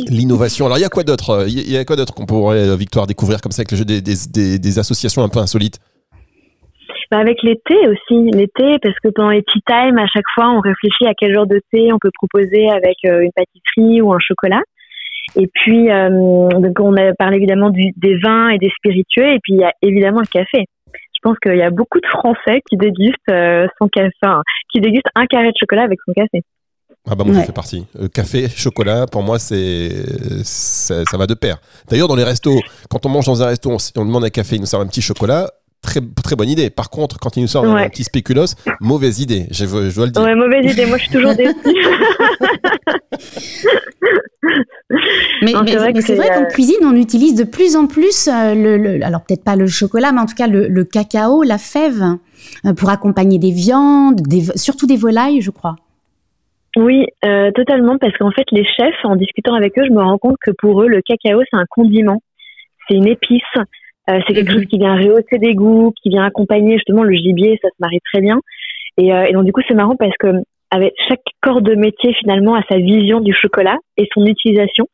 L'innovation. 0.10 0.66
Alors, 0.66 0.78
il 0.78 0.82
y 0.82 0.86
a 0.86 0.90
quoi 0.90 1.04
d'autre 1.04 1.46
Il 1.48 1.72
y 1.72 1.78
a 1.78 1.86
quoi 1.86 1.96
d'autre 1.96 2.14
qu'on 2.14 2.26
pourrait, 2.26 2.68
euh, 2.68 2.76
Victoire, 2.76 3.08
découvrir 3.08 3.42
comme 3.42 3.54
ça 3.54 3.62
avec 3.62 3.72
le 3.72 3.78
jeu 3.78 3.86
des, 3.86 4.02
des, 4.02 4.60
des, 4.60 4.80
associations 4.80 5.24
un 5.24 5.30
peu 5.30 5.40
insolites? 5.40 5.80
Bah 7.12 7.20
avec 7.20 7.44
les 7.44 7.62
thés 7.66 7.88
aussi, 7.88 8.32
les 8.32 8.48
thés, 8.48 8.78
parce 8.82 9.00
que 9.00 9.10
pendant 9.10 9.30
les 9.30 9.44
tea 9.44 9.62
time, 9.66 9.98
à 9.98 10.08
chaque 10.08 10.26
fois, 10.34 10.50
on 10.50 10.60
réfléchit 10.60 11.06
à 11.08 11.14
quel 11.18 11.34
genre 11.34 11.48
de 11.48 11.62
thé 11.72 11.94
on 11.94 12.00
peut 12.00 12.12
proposer 12.14 12.68
avec 12.70 12.98
euh, 13.06 13.22
une 13.22 13.32
pâtisserie 13.32 14.02
ou 14.02 14.12
un 14.12 14.20
chocolat. 14.20 14.62
Et 15.36 15.48
puis, 15.54 15.92
euh, 15.92 16.10
donc 16.50 16.80
on 16.80 16.96
a 16.96 17.14
parlé 17.14 17.38
évidemment 17.38 17.70
du, 17.70 17.92
des 17.98 18.18
vins 18.18 18.50
et 18.50 18.58
des 18.58 18.70
spiritueux, 18.70 19.34
et 19.34 19.40
puis 19.44 19.54
il 19.54 19.60
y 19.60 19.64
a 19.64 19.74
évidemment 19.82 20.22
le 20.22 20.28
café. 20.28 20.66
Je 20.94 21.20
pense 21.22 21.38
qu'il 21.40 21.56
y 21.56 21.62
a 21.62 21.72
beaucoup 21.72 22.00
de 22.00 22.08
Français 22.08 22.62
qui 22.70 22.78
dégustent 22.78 23.18
euh, 23.30 23.68
son 23.80 23.88
café, 23.88 24.12
qui 24.72 24.80
dégustent 24.80 25.10
un 25.16 25.26
carré 25.26 25.48
de 25.48 25.58
chocolat 25.60 25.84
avec 25.84 26.00
son 26.06 26.14
café. 26.14 26.42
Ah 27.08 27.14
bah 27.14 27.24
moi, 27.24 27.36
ça 27.36 27.44
fait 27.44 27.52
partie. 27.52 27.86
café, 28.14 28.48
chocolat, 28.50 29.06
pour 29.06 29.22
moi, 29.22 29.38
c'est 29.38 29.90
ça, 30.44 31.18
va 31.18 31.28
de 31.28 31.36
pair. 31.36 31.58
D'ailleurs, 31.90 32.08
dans 32.08 32.16
les 32.16 32.24
restos, 32.24 32.60
quand 32.90 33.06
on 33.06 33.10
mange 33.10 33.26
dans 33.26 33.44
un 33.44 33.48
resto, 33.48 33.70
on, 33.96 34.06
demande 34.06 34.24
un 34.24 34.30
café, 34.30 34.56
il 34.56 34.62
nous 34.62 34.66
sert 34.66 34.80
un 34.80 34.88
petit 34.88 35.02
chocolat. 35.02 35.52
Très, 35.86 36.00
très 36.24 36.36
bonne 36.36 36.50
idée. 36.50 36.72
Par 36.72 36.90
contre, 36.90 37.20
quand 37.20 37.38
il 37.38 37.42
nous 37.42 37.48
sort 37.48 37.64
un 37.64 37.88
petit 37.90 38.04
spéculoos, 38.04 38.56
mauvaise 38.82 39.20
idée. 39.20 39.46
Je, 39.52 39.66
dois 39.66 40.06
le 40.08 40.12
dire. 40.12 40.24
Ouais, 40.24 40.34
mauvaise 40.34 40.74
idée. 40.74 40.88
Moi, 40.88 40.98
je 40.98 41.04
suis 41.04 41.12
toujours 41.12 41.36
déçue. 41.36 41.54
mais, 45.44 45.54
c'est 46.02 46.16
vrai, 46.16 46.30
qu'en 46.30 46.42
euh, 46.42 46.48
cuisine, 46.48 46.84
on 46.84 46.96
utilise 46.96 47.36
de 47.36 47.44
plus 47.44 47.76
en 47.76 47.86
plus 47.86 48.28
euh, 48.28 48.56
le, 48.56 49.04
alors 49.06 49.22
peut-être 49.22 49.44
pas 49.44 49.56
le 49.56 49.68
chocolat, 49.68 50.12
mais 50.12 50.22
en 50.22 50.26
tout 50.26 50.34
cas 50.36 50.48
le, 50.48 50.84
cacao, 50.84 51.44
la 51.44 51.60
fève, 51.60 52.18
euh, 52.66 52.74
pour 52.74 52.90
accompagner 52.90 53.38
des 53.38 53.52
viandes, 53.52 54.22
surtout 54.56 54.88
des 54.88 54.98
volailles, 54.98 55.42
je 55.42 55.52
crois. 55.52 55.76
Oui, 56.78 57.06
euh, 57.24 57.52
totalement, 57.52 58.00
parce 58.00 58.18
qu'en 58.18 58.32
fait, 58.32 58.46
les 58.52 58.66
chefs, 58.66 59.04
en 59.04 59.16
discutant 59.16 59.54
avec 59.54 59.78
eux, 59.78 59.84
je 59.88 59.94
me 59.94 60.02
rends 60.02 60.18
compte 60.18 60.38
que 60.44 60.52
pour 60.58 60.82
eux, 60.82 60.88
le 60.88 61.02
cacao, 61.02 61.42
c'est 61.50 61.58
un 61.58 61.66
condiment, 61.70 62.22
c'est 62.88 62.96
une 62.96 63.08
épice, 63.08 63.42
euh, 64.10 64.20
c'est 64.28 64.34
quelque 64.34 64.52
mhm. 64.52 64.60
chose 64.60 64.66
qui 64.66 64.78
vient 64.78 64.96
rehausser 64.96 65.38
des 65.40 65.56
goûts, 65.56 65.92
qui 66.02 66.10
vient 66.10 66.24
accompagner 66.24 66.74
justement 66.74 67.04
le 67.04 67.14
gibier, 67.14 67.60
ça 67.62 67.70
se 67.70 67.76
marie 67.80 68.00
très 68.12 68.22
bien. 68.22 68.40
Et, 68.98 69.14
euh, 69.14 69.26
et 69.26 69.34
donc 69.34 69.46
du 69.46 69.52
coup, 69.52 69.62
c'est 69.68 69.74
marrant 69.74 69.96
parce 69.96 70.16
que 70.20 70.28
avec 70.72 70.94
chaque 71.08 71.22
corps 71.42 71.62
de 71.62 71.76
métier 71.76 72.14
finalement 72.14 72.56
a 72.56 72.62
sa 72.70 72.78
vision 72.78 73.20
du 73.20 73.34
chocolat 73.34 73.78
et 73.98 74.08
son 74.14 74.26
utilisation. 74.26 74.88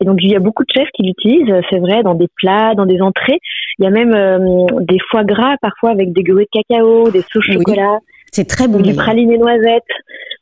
Et 0.00 0.04
donc 0.04 0.18
il 0.20 0.30
y 0.30 0.36
a 0.36 0.40
beaucoup 0.40 0.64
de 0.64 0.70
chefs 0.74 0.88
qui 0.94 1.04
l'utilisent, 1.04 1.54
c'est 1.70 1.78
vrai, 1.78 2.02
dans 2.02 2.14
des 2.14 2.26
plats, 2.36 2.74
dans 2.74 2.86
des 2.86 3.00
entrées. 3.00 3.38
Il 3.78 3.84
y 3.84 3.86
a 3.86 3.90
même 3.90 4.14
euh, 4.14 4.66
des 4.80 4.98
foie 5.10 5.24
gras 5.24 5.56
parfois 5.62 5.90
avec 5.90 6.12
des 6.12 6.22
grues 6.22 6.44
de 6.44 6.60
cacao, 6.60 7.10
des 7.10 7.22
sauces 7.22 7.44
chocolat. 7.44 7.98
C'est 8.32 8.48
très 8.48 8.66
bon. 8.66 8.80
Du 8.80 8.94
praliné 8.94 9.38
noisette. 9.38 9.84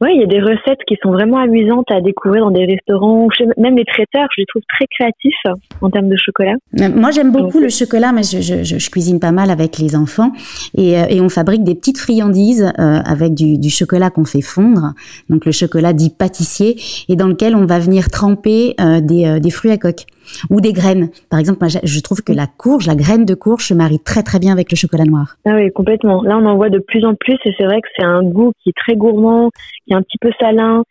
Oui, 0.03 0.13
il 0.15 0.21
y 0.21 0.25
a 0.25 0.27
des 0.27 0.41
recettes 0.41 0.81
qui 0.89 0.97
sont 1.03 1.11
vraiment 1.11 1.37
amusantes 1.37 1.91
à 1.91 2.01
découvrir 2.01 2.45
dans 2.45 2.51
des 2.51 2.65
restaurants. 2.65 3.29
Même 3.59 3.77
les 3.77 3.85
traiteurs, 3.85 4.29
je 4.35 4.41
les 4.41 4.47
trouve 4.47 4.63
très 4.67 4.87
créatifs 4.87 5.61
en 5.83 5.91
termes 5.91 6.09
de 6.09 6.17
chocolat. 6.17 6.55
Moi, 6.73 7.11
j'aime 7.11 7.33
beaucoup 7.33 7.61
le 7.61 7.69
chocolat, 7.69 8.13
mais 8.13 8.23
je, 8.23 8.41
je, 8.41 8.63
je, 8.65 8.91
cuisine 8.91 9.21
pas 9.21 9.31
mal 9.31 9.51
avec 9.51 9.77
les 9.77 9.95
enfants. 9.97 10.33
Et, 10.75 10.99
euh, 10.99 11.05
et 11.11 11.21
on 11.21 11.29
fabrique 11.29 11.65
des 11.65 11.75
petites 11.75 11.99
friandises 11.99 12.73
euh, 12.79 13.01
avec 13.05 13.35
du, 13.35 13.59
du 13.59 13.69
chocolat 13.69 14.09
qu'on 14.09 14.25
fait 14.25 14.41
fondre. 14.41 14.95
Donc 15.29 15.45
le 15.45 15.53
chocolat 15.53 15.93
dit 15.93 16.09
pâtissier, 16.09 16.77
et 17.11 17.17
dans 17.17 17.29
lequel 17.29 17.55
on 17.55 17.67
va 17.67 17.79
venir 17.79 18.09
tremper 18.09 18.75
euh, 18.81 19.01
des, 19.03 19.39
des 19.39 19.51
fruits 19.51 19.71
à 19.71 19.77
coque 19.77 20.07
ou 20.49 20.61
des 20.61 20.73
graines. 20.73 21.11
Par 21.29 21.39
exemple, 21.39 21.59
moi, 21.61 21.69
je 21.83 22.01
trouve 22.01 22.23
que 22.23 22.33
la 22.33 22.47
courge, 22.47 22.87
la 22.87 22.95
graine 22.95 23.25
de 23.25 23.35
courge 23.35 23.67
se 23.67 23.75
marie 23.75 23.99
très 23.99 24.23
très 24.23 24.39
bien 24.39 24.53
avec 24.53 24.71
le 24.71 24.77
chocolat 24.77 25.05
noir. 25.05 25.37
Ah 25.45 25.57
oui, 25.57 25.71
complètement. 25.73 26.23
Là, 26.23 26.39
on 26.39 26.47
en 26.47 26.57
voit 26.57 26.71
de 26.71 26.79
plus 26.79 27.05
en 27.05 27.15
plus 27.15 27.37
et 27.45 27.55
c'est 27.59 27.65
vrai 27.65 27.81
que 27.81 27.89
c'est 27.97 28.05
un 28.05 28.23
goût 28.23 28.53
qui 28.63 28.71
est 28.71 28.77
très 28.77 28.97
gourmand, 28.97 29.51
qui 29.91 29.95
est 29.95 29.97
un 29.97 30.03
petit 30.03 30.19
peu 30.21 30.31
salin. 30.39 30.83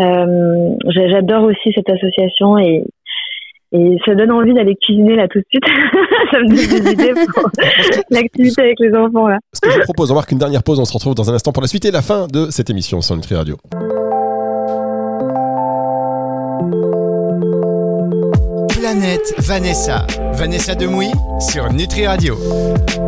Euh, 0.00 0.74
j'adore 0.88 1.44
aussi 1.44 1.72
cette 1.74 1.88
association 1.88 2.58
et, 2.58 2.84
et 3.72 3.96
ça 4.04 4.14
donne 4.14 4.30
envie 4.30 4.52
d'aller 4.52 4.76
cuisiner 4.76 5.16
là 5.16 5.28
tout 5.28 5.38
de 5.38 5.44
suite. 5.50 5.64
ça 6.30 6.38
me 6.38 6.48
donne 6.48 6.84
des 6.84 6.92
idées 6.92 7.12
pour 7.34 7.50
l'activité 8.10 8.62
avec 8.62 8.80
les 8.80 8.94
enfants 8.94 9.28
là. 9.28 9.38
Ce 9.52 9.60
que 9.60 9.70
je 9.70 9.78
vous 9.78 9.84
propose, 9.84 10.10
on 10.10 10.14
marque 10.14 10.32
une 10.32 10.38
dernière 10.38 10.62
pause, 10.62 10.78
on 10.80 10.84
se 10.84 10.92
retrouve 10.92 11.14
dans 11.14 11.30
un 11.30 11.34
instant 11.34 11.52
pour 11.52 11.62
la 11.62 11.68
suite 11.68 11.84
et 11.84 11.90
la 11.90 12.02
fin 12.02 12.26
de 12.28 12.50
cette 12.50 12.70
émission 12.70 13.00
sur 13.00 13.16
Nutri 13.16 13.34
Radio. 13.34 13.56
Planète 18.78 19.34
Vanessa. 19.38 20.06
Vanessa 20.32 20.74
Demouy 20.74 21.10
sur 21.40 21.72
Nutri 21.72 22.06
Radio. 22.06 22.36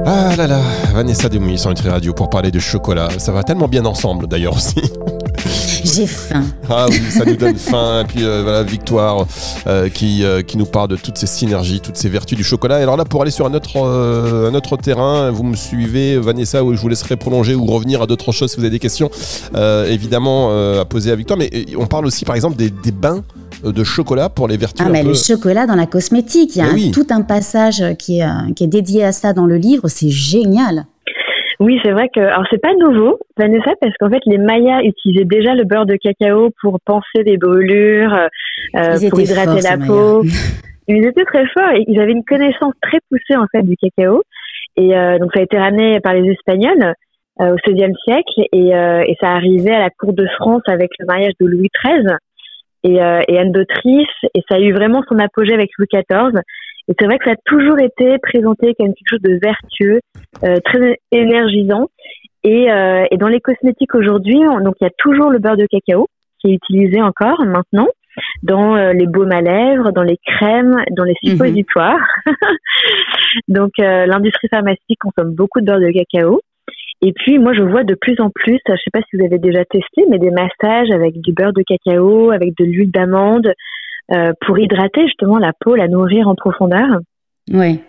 Ah 0.07 0.35
là 0.37 0.47
là, 0.47 0.61
Vanessa 0.95 1.29
Demouy 1.29 1.59
sur 1.59 1.71
Nutri 1.71 1.88
Radio 1.88 2.12
pour 2.12 2.31
parler 2.31 2.50
de 2.50 2.59
chocolat. 2.59 3.09
Ça 3.19 3.33
va 3.33 3.43
tellement 3.43 3.69
bien 3.69 3.85
ensemble 3.85 4.26
d'ailleurs 4.26 4.55
aussi. 4.55 4.81
J'ai 5.85 6.07
faim. 6.07 6.45
Ah 6.69 6.87
oui, 6.88 7.00
ça 7.11 7.25
nous 7.25 7.37
donne 7.37 7.57
faim. 7.57 8.02
Et 8.02 8.05
puis 8.05 8.25
euh, 8.25 8.43
voilà, 8.43 8.62
Victoire 8.62 9.26
euh, 9.66 9.88
qui, 9.88 10.25
euh, 10.25 10.43
qui 10.43 10.59
nous 10.59 10.66
parle 10.66 10.88
de 10.88 10.97
toutes 10.97 11.16
ces 11.16 11.26
synergies, 11.26 11.81
toutes 11.81 11.97
ces 11.97 12.09
vertus 12.09 12.37
du 12.37 12.45
chocolat. 12.45 12.81
Et 12.81 12.83
alors 12.83 12.97
là, 12.97 13.05
pour 13.05 13.23
aller 13.23 13.31
sur 13.31 13.47
un 13.47 13.55
autre, 13.55 13.76
un 13.78 14.55
autre 14.55 14.76
terrain, 14.76 15.31
vous 15.31 15.45
me 15.45 15.57
suivez, 15.57 16.19
Vanessa, 16.19 16.64
où 16.64 16.75
je 16.75 16.81
vous 16.81 16.88
laisserai 16.88 17.16
prolonger 17.16 17.54
ou 17.54 17.67
revenir 17.67 18.02
à 18.02 18.06
d'autres 18.06 18.32
choses 18.32 18.50
si 18.50 18.56
vous 18.56 18.65
avez 18.65 18.71
des 18.71 18.78
questions, 18.78 19.10
évidemment, 19.89 20.50
à 20.80 20.84
poser 20.84 21.10
à 21.13 21.17
Victoire. 21.17 21.39
Mais 21.39 21.50
on 21.78 21.87
parle 21.87 22.06
aussi, 22.06 22.25
par 22.25 22.34
exemple, 22.34 22.56
des, 22.56 22.71
des 22.71 22.93
bains 22.93 23.23
de 23.65 23.84
chocolat 23.84 24.28
pour 24.28 24.49
les 24.49 24.56
vertus. 24.56 24.84
Ah, 24.87 24.91
mais 24.91 25.02
le 25.02 25.15
chocolat 25.15 25.67
dans 25.67 25.76
la 25.76 25.87
cosmétique, 25.87 26.56
il 26.56 26.58
y 26.58 26.63
a 26.63 26.93
tout 26.93 27.06
un 27.10 27.23
passage 27.23 27.82
qui 27.99 28.21
est, 28.21 28.54
qui 28.54 28.65
est 28.65 28.69
dédié 28.69 29.04
à 29.04 29.13
ça 29.13 29.32
dans 29.32 29.47
le 29.47 29.56
livre, 29.56 29.89
c'est 29.89 30.10
génial. 30.10 30.87
Oui, 31.58 31.80
c'est 31.82 31.92
vrai 31.92 32.08
que 32.14 32.21
alors 32.21 32.45
c'est 32.50 32.60
pas 32.60 32.75
nouveau, 32.75 33.19
Vanessa, 33.36 33.73
parce 33.80 33.95
qu'en 33.99 34.10
fait 34.10 34.21
les 34.26 34.38
Mayas 34.38 34.82
utilisaient 34.82 35.25
déjà 35.25 35.54
le 35.54 35.64
beurre 35.64 35.86
de 35.86 35.97
cacao 35.97 36.50
pour 36.60 36.78
penser 36.84 37.25
des 37.25 37.36
brûlures, 37.38 38.14
euh, 38.76 39.08
pour 39.10 39.21
hydrater 39.21 39.60
la 39.62 39.78
peau. 39.78 40.23
Ils 40.88 41.04
étaient 41.04 41.25
très 41.25 41.47
forts 41.49 41.73
et 41.75 41.84
ils 41.88 41.99
avaient 41.99 42.12
une 42.12 42.23
connaissance 42.23 42.75
très 42.80 42.99
poussée 43.10 43.36
en 43.36 43.47
fait 43.50 43.62
du 43.62 43.76
cacao. 43.76 44.23
Et 44.76 44.97
euh, 44.97 45.19
donc 45.19 45.32
ça 45.34 45.40
a 45.40 45.42
été 45.42 45.58
ramené 45.58 45.99
par 45.99 46.14
les 46.14 46.30
Espagnols 46.30 46.95
au 47.40 47.56
XVIe 47.66 47.92
siècle 48.04 48.40
et, 48.52 48.69
et 48.69 49.16
ça 49.21 49.32
arrivait 49.32 49.75
à 49.75 49.80
la 49.80 49.90
cour 49.90 50.12
de 50.12 50.26
France 50.36 50.62
avec 50.69 50.90
le 51.00 51.06
mariage 51.06 51.32
de 51.40 51.47
Louis 51.47 51.69
XIII 51.84 52.16
et, 52.86 53.02
euh, 53.02 53.23
et 53.28 53.38
Anne 53.38 53.52
d'Autriche, 53.52 54.25
et 54.34 54.42
ça 54.49 54.56
a 54.56 54.60
eu 54.60 54.73
vraiment 54.73 55.02
son 55.08 55.19
apogée 55.19 55.54
avec 55.54 55.71
Louis 55.78 55.88
XIV. 55.92 56.40
Et 56.88 56.94
c'est 56.99 57.06
vrai 57.06 57.18
que 57.18 57.25
ça 57.25 57.32
a 57.32 57.36
toujours 57.44 57.78
été 57.78 58.18
présenté 58.18 58.75
comme 58.78 58.94
quelque 58.94 59.08
chose 59.08 59.22
de 59.22 59.38
vertueux, 59.42 60.00
euh, 60.44 60.56
très 60.64 60.99
énergisant. 61.10 61.88
Et, 62.44 62.70
euh, 62.70 63.04
et 63.10 63.16
dans 63.16 63.28
les 63.28 63.40
cosmétiques 63.40 63.94
aujourd'hui, 63.94 64.38
donc 64.62 64.75
il 64.80 64.84
y 64.84 64.86
a 64.86 64.92
toujours 64.99 65.30
le 65.30 65.38
beurre 65.38 65.56
de 65.56 65.66
cacao 65.66 66.06
qui 66.40 66.52
est 66.52 66.54
utilisé 66.54 67.02
encore 67.02 67.44
maintenant 67.44 67.88
dans 68.42 68.76
euh, 68.76 68.92
les 68.92 69.06
baumes 69.06 69.32
à 69.32 69.40
lèvres, 69.40 69.92
dans 69.92 70.02
les 70.02 70.18
crèmes, 70.25 70.76
dans 70.92 71.04
les 71.04 71.14
mhm. 71.22 71.32
suppositoires. 71.32 72.06
donc 73.49 73.72
euh, 73.80 74.06
l'industrie 74.06 74.49
pharmaceutique 74.49 75.00
consomme 75.00 75.34
beaucoup 75.34 75.60
de 75.60 75.66
beurre 75.66 75.80
de 75.80 75.90
cacao. 75.90 76.40
Et 77.02 77.12
puis, 77.12 77.38
moi, 77.38 77.52
je 77.52 77.62
vois 77.62 77.84
de 77.84 77.94
plus 77.94 78.18
en 78.20 78.30
plus, 78.30 78.58
je 78.66 78.72
ne 78.72 78.76
sais 78.78 78.90
pas 78.90 79.00
si 79.00 79.18
vous 79.18 79.25
avez 79.26 79.38
déjà 79.38 79.66
testé, 79.66 80.04
mais 80.08 80.18
des 80.18 80.30
massages 80.30 80.90
avec 80.90 81.20
du 81.20 81.34
beurre 81.34 81.52
de 81.52 81.62
cacao, 81.62 82.30
avec 82.30 82.56
de 82.56 82.64
l'huile 82.64 82.90
d'amande, 82.90 83.52
pour 84.40 84.58
hydrater 84.58 85.02
justement 85.06 85.38
la 85.38 85.52
peau, 85.58 85.75
la 85.75 85.88
nourrir 85.88 86.28
en 86.28 86.34
profondeur. 86.34 87.00
Oui. 87.52 87.80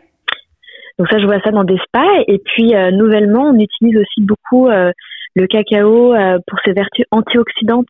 Donc 0.97 1.07
ça, 1.09 1.19
je 1.19 1.25
vois 1.25 1.39
ça 1.41 1.51
dans 1.51 1.63
des 1.63 1.77
spas. 1.77 2.23
Et 2.27 2.39
puis, 2.43 2.75
euh, 2.75 2.91
nouvellement, 2.91 3.49
on 3.49 3.59
utilise 3.59 3.97
aussi 3.97 4.21
beaucoup 4.21 4.67
euh, 4.67 4.91
le 5.35 5.47
cacao 5.47 6.15
pour 6.47 6.59
ses 6.65 6.73
vertus 6.73 7.05
antioxydantes, 7.11 7.85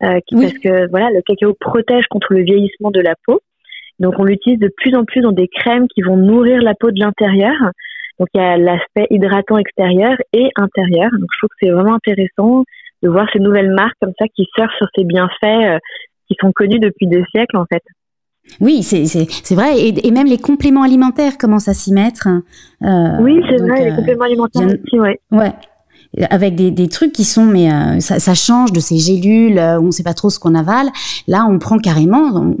parce 0.00 0.58
que 0.58 0.90
voilà, 0.90 1.10
le 1.10 1.22
cacao 1.22 1.54
protège 1.58 2.04
contre 2.10 2.34
le 2.34 2.42
vieillissement 2.42 2.90
de 2.90 3.00
la 3.00 3.14
peau. 3.24 3.40
Donc, 3.98 4.18
on 4.18 4.24
l'utilise 4.24 4.58
de 4.58 4.70
plus 4.76 4.94
en 4.94 5.04
plus 5.04 5.22
dans 5.22 5.32
des 5.32 5.48
crèmes 5.48 5.86
qui 5.88 6.02
vont 6.02 6.16
nourrir 6.16 6.60
la 6.60 6.74
peau 6.74 6.90
de 6.90 7.00
l'intérieur. 7.00 7.54
Donc 8.18 8.28
il 8.34 8.40
y 8.40 8.44
a 8.44 8.56
l'aspect 8.56 9.06
hydratant 9.10 9.58
extérieur 9.58 10.16
et 10.32 10.50
intérieur. 10.56 11.10
Donc 11.12 11.28
je 11.32 11.38
trouve 11.38 11.48
que 11.48 11.56
c'est 11.60 11.70
vraiment 11.70 11.94
intéressant 11.94 12.64
de 13.02 13.08
voir 13.08 13.26
ces 13.32 13.40
nouvelles 13.40 13.72
marques 13.72 13.96
comme 14.00 14.12
ça 14.18 14.26
qui 14.28 14.46
surfent 14.54 14.76
sur 14.76 14.86
ces 14.94 15.04
bienfaits 15.04 15.42
euh, 15.42 15.78
qui 16.32 16.38
sont 16.40 16.52
connus 16.52 16.78
depuis 16.78 17.06
des 17.06 17.24
siècles 17.32 17.56
en 17.56 17.66
fait. 17.66 17.82
Oui, 18.60 18.82
c'est 18.82 19.54
vrai. 19.54 19.78
Et, 19.80 20.06
et, 20.06 20.10
même 20.10 20.26
les 20.26 20.38
compléments 20.38 20.82
alimentaires 20.82 21.38
commencent 21.38 21.68
à 21.68 21.74
s'y 21.74 21.92
mettre. 21.92 22.28
Euh, 22.82 23.18
oui, 23.20 23.40
c'est 23.48 23.56
vrai, 23.62 23.84
les 23.84 23.92
euh, 23.92 23.96
compléments 23.96 24.24
alimentaires 24.24 24.66
aussi, 24.66 24.98
ouais. 24.98 25.20
Ouais, 25.30 25.52
avec 26.28 26.56
des, 26.56 26.70
des, 26.70 26.88
trucs 26.88 27.12
qui 27.12 27.24
sont 27.24 27.46
mais 27.46 27.72
euh, 27.72 28.00
ça, 28.00 28.18
ça, 28.18 28.34
change 28.34 28.72
de 28.72 28.80
ces 28.80 28.98
gélules 28.98 29.58
où 29.58 29.86
on 29.86 29.90
sait 29.92 30.02
pas 30.02 30.12
trop 30.12 30.28
ce 30.28 30.38
qu'on 30.38 30.54
avale 30.54 30.90
là 31.26 31.46
on 31.48 31.58
prend 31.58 31.78
carrément 31.78 32.54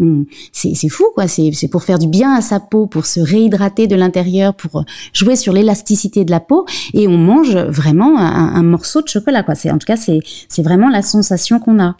c'est 0.52 0.88
fou 0.88 1.04
quoi 1.14 1.28
c'est 1.28 1.68
pour 1.70 1.82
faire 1.82 1.98
du 1.98 2.06
bien 2.06 2.34
à 2.34 2.40
sa 2.40 2.60
peau 2.60 2.86
pour 2.86 3.04
se 3.04 3.20
réhydrater 3.20 3.88
de 3.88 3.96
l'intérieur 3.96 4.54
pour 4.54 4.84
jouer 5.12 5.36
sur 5.36 5.52
l'élasticité 5.52 6.24
de 6.24 6.30
la 6.30 6.40
peau 6.40 6.64
et 6.94 7.06
on 7.08 7.18
mange 7.18 7.54
vraiment 7.54 8.18
un, 8.18 8.54
un 8.54 8.62
morceau 8.62 9.02
de 9.02 9.08
chocolat 9.08 9.42
quoi 9.42 9.54
en 9.66 9.78
tout 9.78 9.86
cas 9.86 9.96
c'est 9.96 10.20
c'est 10.48 10.62
vraiment 10.62 10.88
la 10.88 11.02
sensation 11.02 11.58
qu'on 11.58 11.78
a 11.78 11.96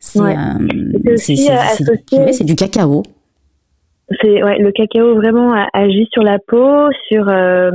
c'est 0.00 0.20
ouais. 0.20 0.34
euh, 0.36 2.32
c'est 2.32 2.44
du 2.44 2.56
cacao 2.56 3.02
c'est 4.20 4.42
ouais, 4.42 4.58
le 4.58 4.72
cacao 4.72 5.14
vraiment 5.14 5.52
agit 5.72 6.08
sur 6.12 6.22
la 6.22 6.38
peau 6.38 6.90
sur 7.08 7.28
euh, 7.28 7.70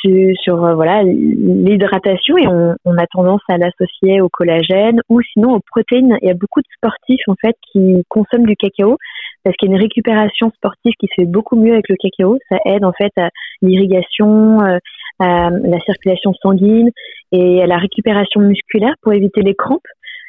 sur, 0.00 0.36
sur 0.42 0.64
euh, 0.64 0.74
voilà 0.74 1.02
l'hydratation 1.02 2.36
et 2.36 2.46
on, 2.46 2.74
on, 2.84 2.98
a 2.98 3.06
tendance 3.06 3.40
à 3.48 3.56
l'associer 3.56 4.20
au 4.20 4.28
collagène 4.28 5.00
ou 5.08 5.20
sinon 5.32 5.54
aux 5.54 5.60
protéines. 5.60 6.18
Il 6.20 6.28
y 6.28 6.30
a 6.30 6.34
beaucoup 6.34 6.60
de 6.60 6.66
sportifs 6.76 7.26
en 7.28 7.34
fait 7.40 7.56
qui 7.72 8.02
consomment 8.08 8.46
du 8.46 8.56
cacao 8.56 8.98
parce 9.44 9.56
qu'il 9.56 9.70
y 9.70 9.72
a 9.72 9.76
une 9.76 9.80
récupération 9.80 10.50
sportive 10.56 10.92
qui 11.00 11.06
se 11.06 11.22
fait 11.22 11.26
beaucoup 11.26 11.56
mieux 11.56 11.72
avec 11.72 11.88
le 11.88 11.96
cacao. 11.96 12.36
Ça 12.50 12.58
aide 12.66 12.84
en 12.84 12.92
fait 12.92 13.12
à 13.16 13.30
l'irrigation, 13.62 14.60
euh, 14.60 14.78
à 15.18 15.50
la 15.50 15.80
circulation 15.80 16.34
sanguine 16.42 16.90
et 17.32 17.62
à 17.62 17.66
la 17.66 17.78
récupération 17.78 18.40
musculaire 18.40 18.94
pour 19.00 19.12
éviter 19.14 19.40
les 19.40 19.54
crampes. 19.54 19.80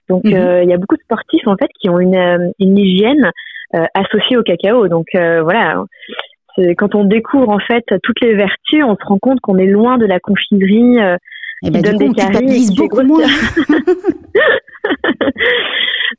Donc 0.10 0.24
mhm. 0.24 0.34
euh, 0.34 0.64
il 0.64 0.70
y 0.70 0.74
a 0.74 0.78
beaucoup 0.78 0.98
de 0.98 1.04
sportifs 1.04 1.48
en 1.48 1.56
fait 1.56 1.70
qui 1.80 1.90
ont 1.90 2.00
une, 2.00 2.52
une 2.60 2.78
hygiène 2.78 3.32
associée 3.94 4.36
au 4.36 4.44
cacao. 4.44 4.90
Donc 4.90 5.08
voilà, 5.14 5.86
quand 6.78 6.96
on 6.96 7.04
découvre 7.06 7.50
en 7.50 7.60
fait 7.60 7.84
toutes 8.04 8.22
les 8.22 8.34
vertus, 8.34 8.84
on 8.84 8.96
se 8.96 9.06
rend 9.06 9.20
compte 9.20 9.40
qu'on 9.40 9.58
est 9.58 9.68
loin 9.68 9.98
de 9.98 10.06
la 10.06 10.20
confiserie 10.20 11.00
euh, 11.00 11.16
eh 11.64 11.68
qui 11.68 11.72
ben, 11.72 11.82
donne 11.82 11.98
des 11.98 12.10
caries. 12.14 12.76
beaucoup 12.76 13.04
moins. 13.04 13.24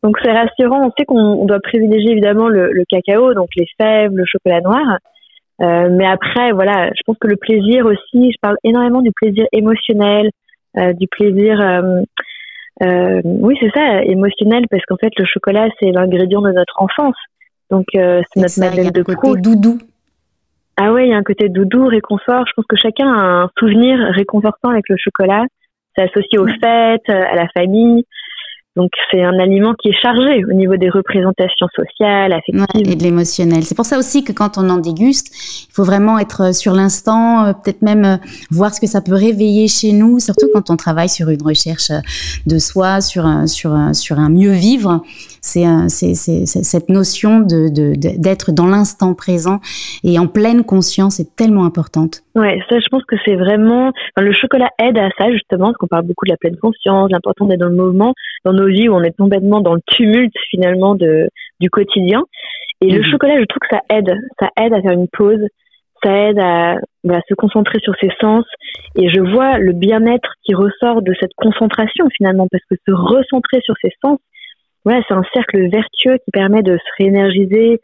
donc 0.03 0.17
c'est 0.23 0.33
rassurant. 0.33 0.87
On 0.87 0.93
sait 0.97 1.05
qu'on 1.05 1.45
doit 1.45 1.61
privilégier 1.61 2.13
évidemment 2.13 2.49
le, 2.49 2.73
le, 2.73 2.85
cacao, 2.89 3.35
donc 3.35 3.49
les 3.57 3.67
fèves, 3.81 4.13
le 4.15 4.25
chocolat 4.27 4.61
noir. 4.61 4.99
Euh, 5.61 5.91
mais 5.91 6.07
après, 6.07 6.53
voilà, 6.53 6.89
je 6.89 7.03
pense 7.05 7.19
que 7.21 7.29
le 7.29 7.37
plaisir 7.37 7.85
aussi, 7.87 8.33
je 8.33 8.39
parle 8.41 8.57
énormément 8.65 9.03
du 9.03 9.13
plaisir 9.13 9.45
émotionnel, 9.53 10.31
euh, 10.79 10.93
du 10.95 11.07
plaisir, 11.09 11.61
euh, 12.83 13.21
oui, 13.25 13.57
c'est 13.61 13.71
ça, 13.71 14.03
émotionnel, 14.05 14.65
parce 14.71 14.85
qu'en 14.87 14.97
fait, 14.97 15.13
le 15.19 15.25
chocolat, 15.25 15.69
c'est 15.79 15.91
l'ingrédient 15.91 16.41
de 16.41 16.53
notre 16.53 16.81
enfance. 16.81 17.17
Donc, 17.71 17.87
euh, 17.95 18.23
c'est 18.33 18.41
notre 18.41 18.61
madeleine 18.61 18.91
de 18.91 19.03
côté 19.03 19.41
doudou. 19.41 19.79
Ah 20.77 20.93
ouais, 20.93 21.07
il 21.07 21.11
y 21.11 21.15
a 21.15 21.17
un 21.17 21.23
côté 21.23 21.49
doudou, 21.49 21.87
réconfort. 21.87 22.47
Je 22.47 22.53
pense 22.57 22.67
que 22.67 22.77
chacun 22.77 23.13
a 23.13 23.43
un 23.45 23.51
souvenir 23.59 23.99
réconfortant 24.13 24.71
avec 24.71 24.89
le 24.89 24.97
chocolat. 24.97 25.45
C'est 25.95 26.05
associé 26.05 26.39
aux 26.39 26.47
fêtes, 26.47 27.09
à 27.09 27.35
la 27.35 27.47
famille. 27.49 28.05
Donc 28.75 28.91
c'est 29.11 29.23
un 29.23 29.39
aliment 29.39 29.75
qui 29.75 29.91
est 29.91 30.01
chargé 30.01 30.45
au 30.47 30.55
niveau 30.55 30.77
des 30.77 30.89
représentations 30.89 31.67
sociales, 31.77 32.33
affectives. 32.33 32.91
et 32.91 32.97
de 32.97 33.03
l'émotionnel. 33.03 33.65
C'est 33.65 33.75
pour 33.75 33.85
ça 33.85 33.99
aussi 33.99 34.25
que 34.25 34.33
quand 34.33 34.57
on 34.57 34.71
en 34.71 34.79
déguste, 34.79 35.67
il 35.69 35.73
faut 35.75 35.85
vraiment 35.85 36.19
être 36.19 36.49
euh, 36.49 36.53
sur 36.53 36.73
l'instant, 36.73 37.45
euh, 37.45 37.53
peut-être 37.53 37.83
même 37.83 38.05
euh, 38.05 38.17
voir 38.51 38.73
ce 38.73 38.81
que 38.81 38.87
ça 38.87 39.03
peut 39.03 39.15
réveiller 39.15 39.69
chez 39.69 39.93
nous, 39.93 40.21
surtout 40.21 40.47
quand 40.55 40.71
on 40.71 40.77
travaille 40.77 41.11
sur 41.11 41.29
une 41.29 41.43
recherche 41.43 41.93
de 42.47 42.59
soi, 42.59 43.03
sur 43.03 43.27
un, 43.27 43.47
sur 43.47 43.73
un, 43.73 43.93
sur 43.93 44.19
un 44.19 44.31
mieux 44.31 44.53
vivre. 44.53 45.03
C'est 45.43 45.67
cette 46.47 46.89
notion 46.89 47.41
de 47.41 47.69
d'être 47.69 48.53
dans 48.53 48.67
l'instant 48.67 49.13
présent 49.15 49.59
et 50.05 50.17
en 50.21 50.29
pleine 50.29 50.63
conscience 50.63 51.19
est 51.19 51.35
tellement 51.35 51.65
importante. 51.65 52.23
Ouais, 52.37 52.61
ça 52.69 52.79
je 52.79 52.87
pense 52.91 53.03
que 53.05 53.17
c'est 53.25 53.35
vraiment 53.35 53.91
le 54.17 54.33
chocolat 54.33 54.69
aide 54.79 54.97
à 54.99 55.11
ça 55.19 55.33
justement 55.33 55.67
parce 55.67 55.79
qu'on 55.79 55.89
parle 55.89 56.07
beaucoup 56.07 56.27
de 56.27 56.31
la 56.31 56.37
pleine 56.37 56.57
conscience, 56.57 57.11
l'important 57.11 57.47
d'être 57.47 57.59
dans 57.59 57.69
le 57.69 57.75
mouvement, 57.75 58.15
dans 58.45 58.53
nos 58.53 58.62
vies 58.67 58.89
où 58.89 58.95
on 58.95 59.03
est 59.03 59.17
complètement 59.17 59.61
dans 59.61 59.75
le 59.75 59.81
tumulte 59.87 60.35
finalement 60.51 60.95
de 60.95 61.29
du 61.61 61.71
quotidien. 61.71 62.23
Et 62.81 62.91
le 62.91 62.99
mhm. 62.99 63.11
chocolat, 63.11 63.39
je 63.39 63.45
trouve 63.45 63.61
que 63.61 63.77
ça 63.77 63.83
aide, 63.97 64.13
ça 64.41 64.49
aide 64.61 64.75
à 64.75 64.83
faire 64.83 64.93
une 64.93 65.09
pause, 65.09 65.41
ça 66.03 66.11
aide 66.29 66.39
à, 66.39 66.77
se 67.29 67.35
concentrer 67.35 67.79
sur 67.81 67.95
ses 68.01 68.11
sens. 68.21 68.45
Et 68.97 69.09
je 69.09 69.21
vois 69.21 69.59
le 69.59 69.73
bien-être 69.73 70.35
qui 70.45 70.55
ressort 70.55 71.03
de 71.03 71.15
cette 71.21 71.33
concentration 71.37 72.09
finalement, 72.17 72.47
parce 72.51 72.65
que 72.69 72.77
se 72.87 72.93
recentrer 72.93 73.61
sur 73.65 73.75
ses 73.81 73.93
sens, 74.03 74.19
voilà, 74.85 75.01
c'est 75.07 75.15
un 75.15 75.23
cercle 75.33 75.69
vertueux 75.71 76.19
qui 76.25 76.31
permet 76.33 76.63
de 76.63 76.77
se 76.77 77.03
réénergiser, 77.03 77.81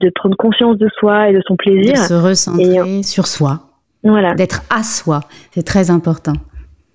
de 0.00 0.10
prendre 0.14 0.36
conscience 0.36 0.76
de 0.76 0.88
soi 0.98 1.30
et 1.30 1.32
de 1.32 1.42
son 1.46 1.56
plaisir. 1.56 1.94
De 1.94 1.98
se 1.98 2.14
recentrer 2.14 3.02
sur 3.02 3.26
soi. 3.26 3.60
Voilà. 4.04 4.34
D'être 4.34 4.62
à 4.68 4.82
soi. 4.82 5.20
C'est 5.52 5.64
très 5.64 5.90
important. 5.90 6.34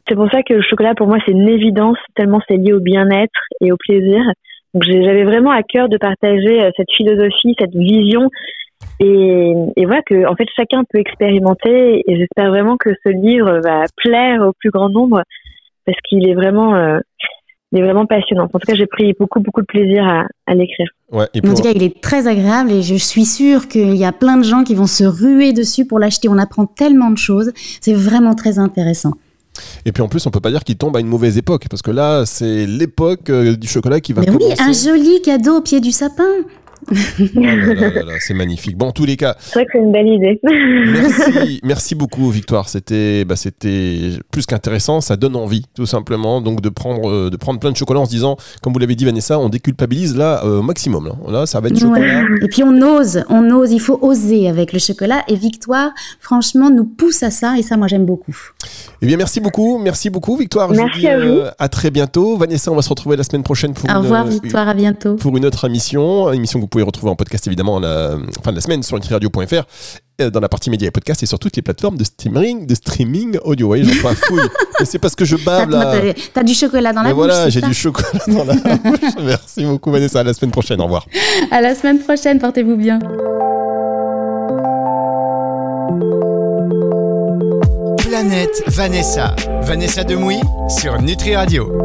C'est 0.07 0.15
pour 0.15 0.29
ça 0.31 0.43
que 0.43 0.53
le 0.53 0.61
chocolat, 0.61 0.95
pour 0.95 1.07
moi, 1.07 1.17
c'est 1.25 1.31
une 1.31 1.47
évidence, 1.49 1.97
tellement 2.15 2.41
c'est 2.47 2.57
lié 2.57 2.73
au 2.73 2.79
bien-être 2.79 3.39
et 3.61 3.71
au 3.71 3.77
plaisir. 3.77 4.21
Donc 4.73 4.83
j'avais 4.83 5.23
vraiment 5.23 5.51
à 5.51 5.63
cœur 5.63 5.89
de 5.89 5.97
partager 5.97 6.61
euh, 6.61 6.69
cette 6.77 6.91
philosophie, 6.95 7.55
cette 7.59 7.75
vision. 7.75 8.29
Et, 8.99 9.53
et 9.75 9.85
voilà 9.85 10.01
que 10.05 10.27
en 10.27 10.35
fait 10.35 10.47
chacun 10.55 10.83
peut 10.89 10.99
expérimenter 10.99 12.03
et 12.05 12.17
j'espère 12.17 12.49
vraiment 12.49 12.77
que 12.77 12.91
ce 13.03 13.09
livre 13.09 13.59
va 13.63 13.85
plaire 13.95 14.41
au 14.41 14.53
plus 14.59 14.69
grand 14.69 14.89
nombre 14.89 15.23
parce 15.85 15.97
qu'il 16.07 16.27
est 16.29 16.35
vraiment 16.35 16.75
euh, 16.75 16.99
il 17.71 17.79
est 17.79 17.83
vraiment 17.83 18.05
passionnant. 18.05 18.45
En 18.45 18.59
tout 18.59 18.65
cas, 18.65 18.75
j'ai 18.75 18.85
pris 18.85 19.13
beaucoup, 19.19 19.41
beaucoup 19.41 19.61
de 19.61 19.65
plaisir 19.65 20.07
à, 20.07 20.25
à 20.45 20.55
l'écrire. 20.55 20.87
Ouais, 21.11 21.25
En 21.43 21.53
tout 21.53 21.61
cas, 21.61 21.71
il 21.75 21.83
est 21.83 22.01
très 22.01 22.27
agréable 22.27 22.71
et 22.71 22.81
je 22.81 22.95
suis 22.95 23.25
sûre 23.25 23.67
qu'il 23.67 23.95
y 23.95 24.05
a 24.05 24.13
plein 24.13 24.37
de 24.37 24.43
gens 24.43 24.63
qui 24.63 24.73
vont 24.73 24.87
se 24.87 25.03
ruer 25.03 25.51
dessus 25.51 25.85
pour 25.85 25.99
l'acheter. 25.99 26.29
On 26.29 26.37
apprend 26.37 26.65
tellement 26.65 27.09
de 27.11 27.17
choses. 27.17 27.51
C'est 27.81 27.93
vraiment 27.93 28.35
très 28.35 28.57
intéressant. 28.57 29.11
Et 29.85 29.91
puis 29.91 30.03
en 30.03 30.07
plus, 30.07 30.25
on 30.25 30.31
peut 30.31 30.39
pas 30.39 30.51
dire 30.51 30.63
qu'il 30.63 30.77
tombe 30.77 30.95
à 30.97 30.99
une 30.99 31.07
mauvaise 31.07 31.37
époque, 31.37 31.65
parce 31.69 31.81
que 31.81 31.91
là, 31.91 32.25
c'est 32.25 32.65
l'époque 32.65 33.29
euh, 33.29 33.55
du 33.55 33.67
chocolat 33.67 34.01
qui 34.01 34.13
va 34.13 34.21
Mais 34.21 34.29
oui, 34.29 34.53
un 34.59 34.71
joli 34.71 35.21
cadeau 35.21 35.57
au 35.57 35.61
pied 35.61 35.79
du 35.79 35.91
sapin. 35.91 36.23
Oh 36.89 38.11
c'est 38.19 38.33
magnifique. 38.33 38.77
Bon, 38.77 38.87
en 38.87 38.91
tous 38.91 39.05
les 39.05 39.17
cas. 39.17 39.35
C'est 39.39 39.53
vrai 39.53 39.65
que 39.65 39.71
c'est 39.73 39.79
une 39.79 39.91
belle 39.91 40.07
idée. 40.07 40.39
merci, 40.43 41.59
merci 41.63 41.95
beaucoup, 41.95 42.29
Victoire. 42.29 42.69
C'était, 42.69 43.25
bah, 43.25 43.35
c'était 43.35 44.11
plus 44.31 44.45
qu'intéressant. 44.45 45.01
Ça 45.01 45.15
donne 45.15 45.35
envie, 45.35 45.65
tout 45.75 45.85
simplement, 45.85 46.41
donc 46.41 46.61
de 46.61 46.69
prendre, 46.69 47.09
euh, 47.09 47.29
de 47.29 47.37
prendre 47.37 47.59
plein 47.59 47.71
de 47.71 47.77
chocolat 47.77 47.99
en 47.99 48.05
se 48.05 48.11
disant, 48.11 48.37
comme 48.61 48.73
vous 48.73 48.79
l'avez 48.79 48.95
dit, 48.95 49.05
Vanessa, 49.05 49.39
on 49.39 49.49
déculpabilise 49.49 50.15
là 50.15 50.43
euh, 50.45 50.59
au 50.59 50.61
maximum. 50.61 51.13
Là. 51.27 51.45
ça 51.45 51.59
va 51.59 51.69
être 51.69 51.79
chocolat. 51.79 52.23
Et 52.41 52.47
puis 52.47 52.63
on 52.63 52.81
ose, 52.81 53.23
on 53.29 53.49
ose. 53.51 53.71
Il 53.71 53.81
faut 53.81 53.99
oser 54.01 54.49
avec 54.49 54.73
le 54.73 54.79
chocolat. 54.79 55.23
Et 55.27 55.35
Victoire, 55.35 55.91
franchement, 56.19 56.69
nous 56.69 56.85
pousse 56.85 57.23
à 57.23 57.31
ça. 57.31 57.57
Et 57.57 57.63
ça, 57.63 57.77
moi, 57.77 57.87
j'aime 57.87 58.05
beaucoup. 58.05 58.35
Eh 59.01 59.05
bien, 59.05 59.17
merci 59.17 59.39
beaucoup, 59.39 59.77
merci 59.77 60.09
beaucoup, 60.09 60.35
Victoire. 60.37 60.69
Merci 60.71 61.07
à 61.07 61.19
vous. 61.19 61.25
Euh, 61.25 61.51
à 61.59 61.69
très 61.69 61.91
bientôt, 61.91 62.37
Vanessa. 62.37 62.71
On 62.71 62.75
va 62.75 62.81
se 62.81 62.89
retrouver 62.89 63.17
la 63.17 63.23
semaine 63.23 63.43
prochaine 63.43 63.73
pour. 63.73 63.89
Au 63.89 63.99
revoir, 63.99 64.25
Victoire. 64.25 64.67
À 64.67 64.73
bientôt. 64.73 65.15
Pour 65.15 65.35
une 65.37 65.45
autre 65.45 65.65
émission, 65.65 66.31
émission 66.31 66.59
que 66.59 66.63
vous 66.63 66.67
pouvez 66.67 66.76
retrouver 66.83 67.11
en 67.11 67.15
podcast 67.15 67.47
évidemment 67.47 67.77
à 67.77 67.81
la 67.81 68.17
fin 68.43 68.51
de 68.51 68.55
la 68.55 68.61
semaine 68.61 68.83
sur 68.83 68.95
nutriradio.fr 68.95 69.63
euh, 70.19 70.29
dans 70.31 70.39
la 70.39 70.49
partie 70.49 70.69
médias 70.69 70.87
et 70.87 70.91
podcasts 70.91 71.21
et 71.21 71.25
sur 71.25 71.37
toutes 71.37 71.55
les 71.55 71.61
plateformes 71.61 71.97
de 71.97 72.03
streaming, 72.03 72.65
de 72.65 72.75
streaming 72.75 73.37
audio. 73.43 73.73
Oui, 73.73 73.83
j'en 73.83 74.15
fouille. 74.15 74.41
c'est 74.83 74.99
parce 74.99 75.15
que 75.15 75.25
je 75.25 75.35
bave 75.35 75.69
là. 75.69 76.01
T'as 76.33 76.43
du 76.43 76.53
chocolat 76.53 76.91
dans 76.91 77.03
la 77.03 77.09
bouche. 77.09 77.17
Voilà, 77.17 77.49
j'ai 77.49 77.61
du 77.61 77.73
chocolat 77.73 78.09
dans 78.27 78.43
la 78.43 78.55
bouche. 78.55 78.99
Merci 79.21 79.65
beaucoup, 79.65 79.91
Vanessa. 79.91 80.21
À 80.21 80.23
la 80.23 80.33
semaine 80.33 80.51
prochaine. 80.51 80.81
Au 80.81 80.85
revoir. 80.85 81.05
À 81.51 81.61
la 81.61 81.75
semaine 81.75 81.99
prochaine. 81.99 82.39
Portez-vous 82.39 82.77
bien. 82.77 82.99
Planète 87.97 88.63
Vanessa. 88.67 89.35
Vanessa 89.61 90.03
Demouy 90.03 90.39
sur 90.67 90.99
Nutri 90.99 91.35
Radio. 91.35 91.71